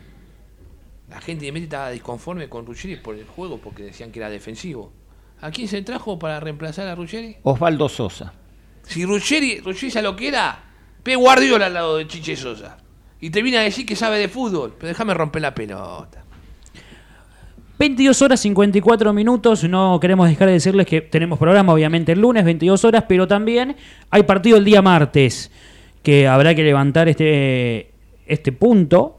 [1.08, 4.28] La gente de Independiente estaba disconforme con Ruggeri por el juego porque decían que era
[4.28, 4.92] defensivo.
[5.40, 7.36] ¿A quién se trajo para reemplazar a Ruggeri?
[7.42, 8.32] Osvaldo Sosa.
[8.82, 10.64] Si Ruggeri, Ruggeri lo que era,
[11.02, 11.16] P.
[11.16, 12.78] Guardiola al lado de Chiche Sosa.
[13.20, 16.24] Y te viene a decir que sabe de fútbol, pero déjame romper la pelota.
[17.78, 19.64] 22 horas 54 minutos.
[19.64, 23.76] No queremos dejar de decirles que tenemos programa, obviamente, el lunes, 22 horas, pero también
[24.10, 25.50] hay partido el día martes,
[26.02, 27.92] que habrá que levantar este,
[28.26, 29.15] este punto.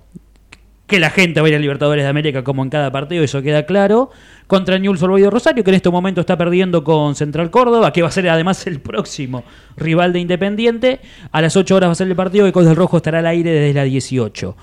[0.87, 3.41] Que la gente va a ir a Libertadores de América como en cada partido, eso
[3.41, 4.09] queda claro.
[4.47, 8.01] Contra Newell's Old de Rosario, que en este momento está perdiendo con Central Córdoba, que
[8.01, 9.43] va a ser además el próximo
[9.75, 11.01] rival de Independiente.
[11.33, 13.27] A las 8 horas va a ser el partido y Cos del Rojo estará al
[13.27, 14.55] aire desde las 18.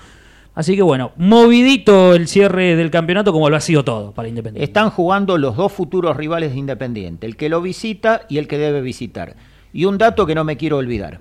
[0.55, 4.63] Así que bueno, movidito el cierre del campeonato como lo ha sido todo para Independiente.
[4.63, 8.57] Están jugando los dos futuros rivales de Independiente, el que lo visita y el que
[8.57, 9.35] debe visitar.
[9.73, 11.19] Y un dato que no me quiero olvidar.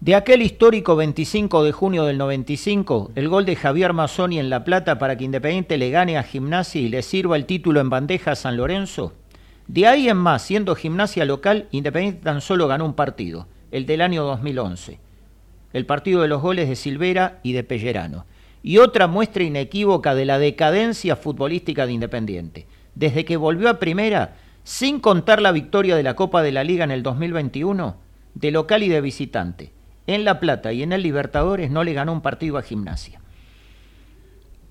[0.00, 4.62] De aquel histórico 25 de junio del 95, el gol de Javier Mazzoni en La
[4.62, 8.32] Plata para que Independiente le gane a Gimnasia y le sirva el título en bandeja
[8.32, 9.14] a San Lorenzo.
[9.68, 14.02] De ahí en más, siendo Gimnasia local, Independiente tan solo ganó un partido, el del
[14.02, 15.00] año 2011.
[15.72, 18.26] El partido de los goles de Silvera y de Pellerano.
[18.62, 22.66] Y otra muestra inequívoca de la decadencia futbolística de Independiente.
[22.94, 26.84] Desde que volvió a primera, sin contar la victoria de la Copa de la Liga
[26.84, 27.96] en el 2021,
[28.34, 29.75] de local y de visitante.
[30.06, 33.20] En La Plata y en el Libertadores no le ganó un partido a Gimnasia.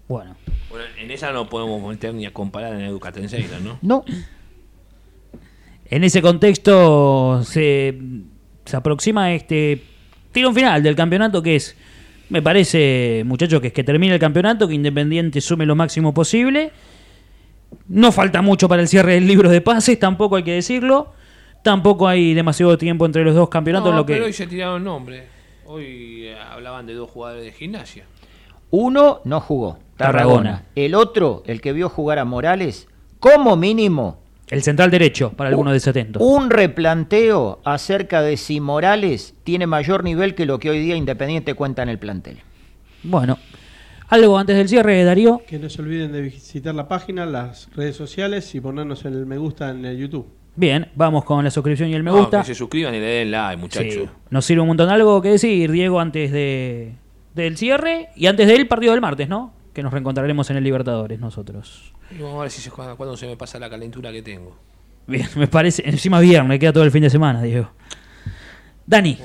[0.07, 0.35] Bueno,
[0.69, 3.79] Bueno, en esa no podemos meter ni a comparar en Educatenseira, ¿no?
[3.81, 4.05] No,
[5.87, 7.99] en ese contexto se,
[8.65, 9.81] se aproxima este
[10.31, 11.75] tiro final del campeonato que es,
[12.29, 16.71] me parece, muchachos, que es que termine el campeonato, que Independiente sume lo máximo posible.
[17.87, 21.13] No falta mucho para el cierre del libro de pases, tampoco hay que decirlo.
[21.65, 23.89] Tampoco hay demasiado tiempo entre los dos campeonatos.
[23.89, 24.13] No, lo que...
[24.13, 25.23] pero hoy se tiraron nombres.
[25.65, 28.05] Hoy eh, hablaban de dos jugadores de gimnasia.
[28.69, 30.35] uno no jugó, Tarragona.
[30.35, 30.65] Tarragona.
[30.75, 32.87] El otro, el que vio jugar a Morales,
[33.19, 36.21] como mínimo El central derecho, para algunos desatentos.
[36.21, 41.55] un replanteo acerca de si Morales tiene mayor nivel que lo que hoy día Independiente
[41.55, 42.41] cuenta en el plantel.
[43.01, 43.39] Bueno,
[44.09, 45.41] algo antes del cierre, Darío.
[45.47, 49.25] Que no se olviden de visitar la página, las redes sociales y ponernos en el
[49.25, 50.27] me gusta en el YouTube.
[50.55, 52.39] Bien, vamos con la suscripción y el me No, gusta.
[52.39, 53.93] que se suscriban y le den like, muchachos.
[53.93, 56.93] Sí, nos sirve un montón algo que decir, Diego, antes de
[57.33, 59.53] del cierre y antes del partido del martes, ¿no?
[59.73, 61.93] Que nos reencontraremos en el Libertadores nosotros.
[62.09, 64.55] Y vamos a ver si se juega cuando se me pasa la calentura que tengo.
[65.07, 67.69] Bien, me parece, encima viernes, queda todo el fin de semana, Diego.
[68.85, 69.17] Dani,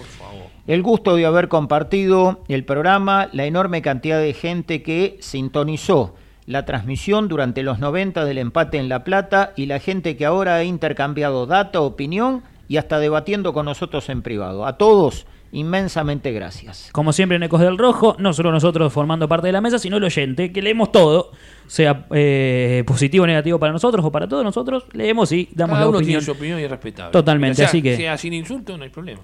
[0.66, 6.16] El gusto de haber compartido el programa, la enorme cantidad de gente que sintonizó
[6.50, 10.56] la transmisión durante los 90 del empate en La Plata y la gente que ahora
[10.56, 14.66] ha intercambiado data, opinión y hasta debatiendo con nosotros en privado.
[14.66, 16.90] A todos, inmensamente gracias.
[16.92, 19.98] como siempre en Ecos del Rojo, no solo nosotros formando parte de la mesa, sino
[19.98, 21.30] el oyente, que leemos todo,
[21.70, 25.84] sea eh, positivo o negativo para nosotros o para todos nosotros, leemos y damos Cada
[25.84, 26.18] la uno opinión.
[26.20, 27.12] tiene su opinión y es respetable.
[27.12, 29.20] Totalmente, Sea- así que- Sea sin insulto, no hay problema.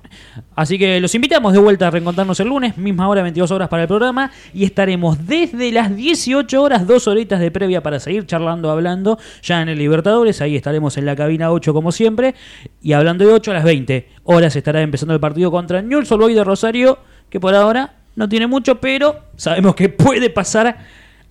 [0.55, 3.82] Así que los invitamos de vuelta a reencontrarnos el lunes, misma hora, 22 horas para
[3.82, 8.70] el programa, y estaremos desde las 18 horas, dos horitas de previa para seguir charlando,
[8.70, 12.36] hablando, ya en el Libertadores, ahí estaremos en la cabina 8 como siempre,
[12.80, 16.32] y hablando de 8 a las 20 horas estará empezando el partido contra Newell's Old
[16.32, 20.78] de Rosario, que por ahora no tiene mucho, pero sabemos que puede pasar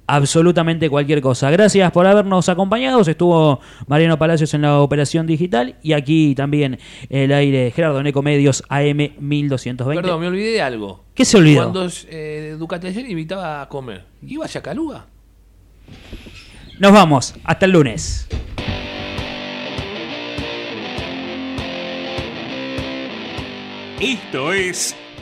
[0.08, 1.50] absolutamente cualquier cosa.
[1.52, 3.02] Gracias por habernos acompañado.
[3.02, 6.80] Estuvo Mariano Palacios en la operación digital y aquí también
[7.10, 10.02] el aire Gerardo Neco Medios AM 1220.
[10.02, 11.04] Perdón, me olvidé de algo.
[11.14, 11.72] ¿Qué se olvidó?
[11.72, 15.06] Cuando eh, Ducataller invitaba a comer, ¿iba a Yacaluga?
[16.80, 17.34] Nos vamos.
[17.44, 18.28] Hasta el lunes.
[24.02, 24.96] Esto es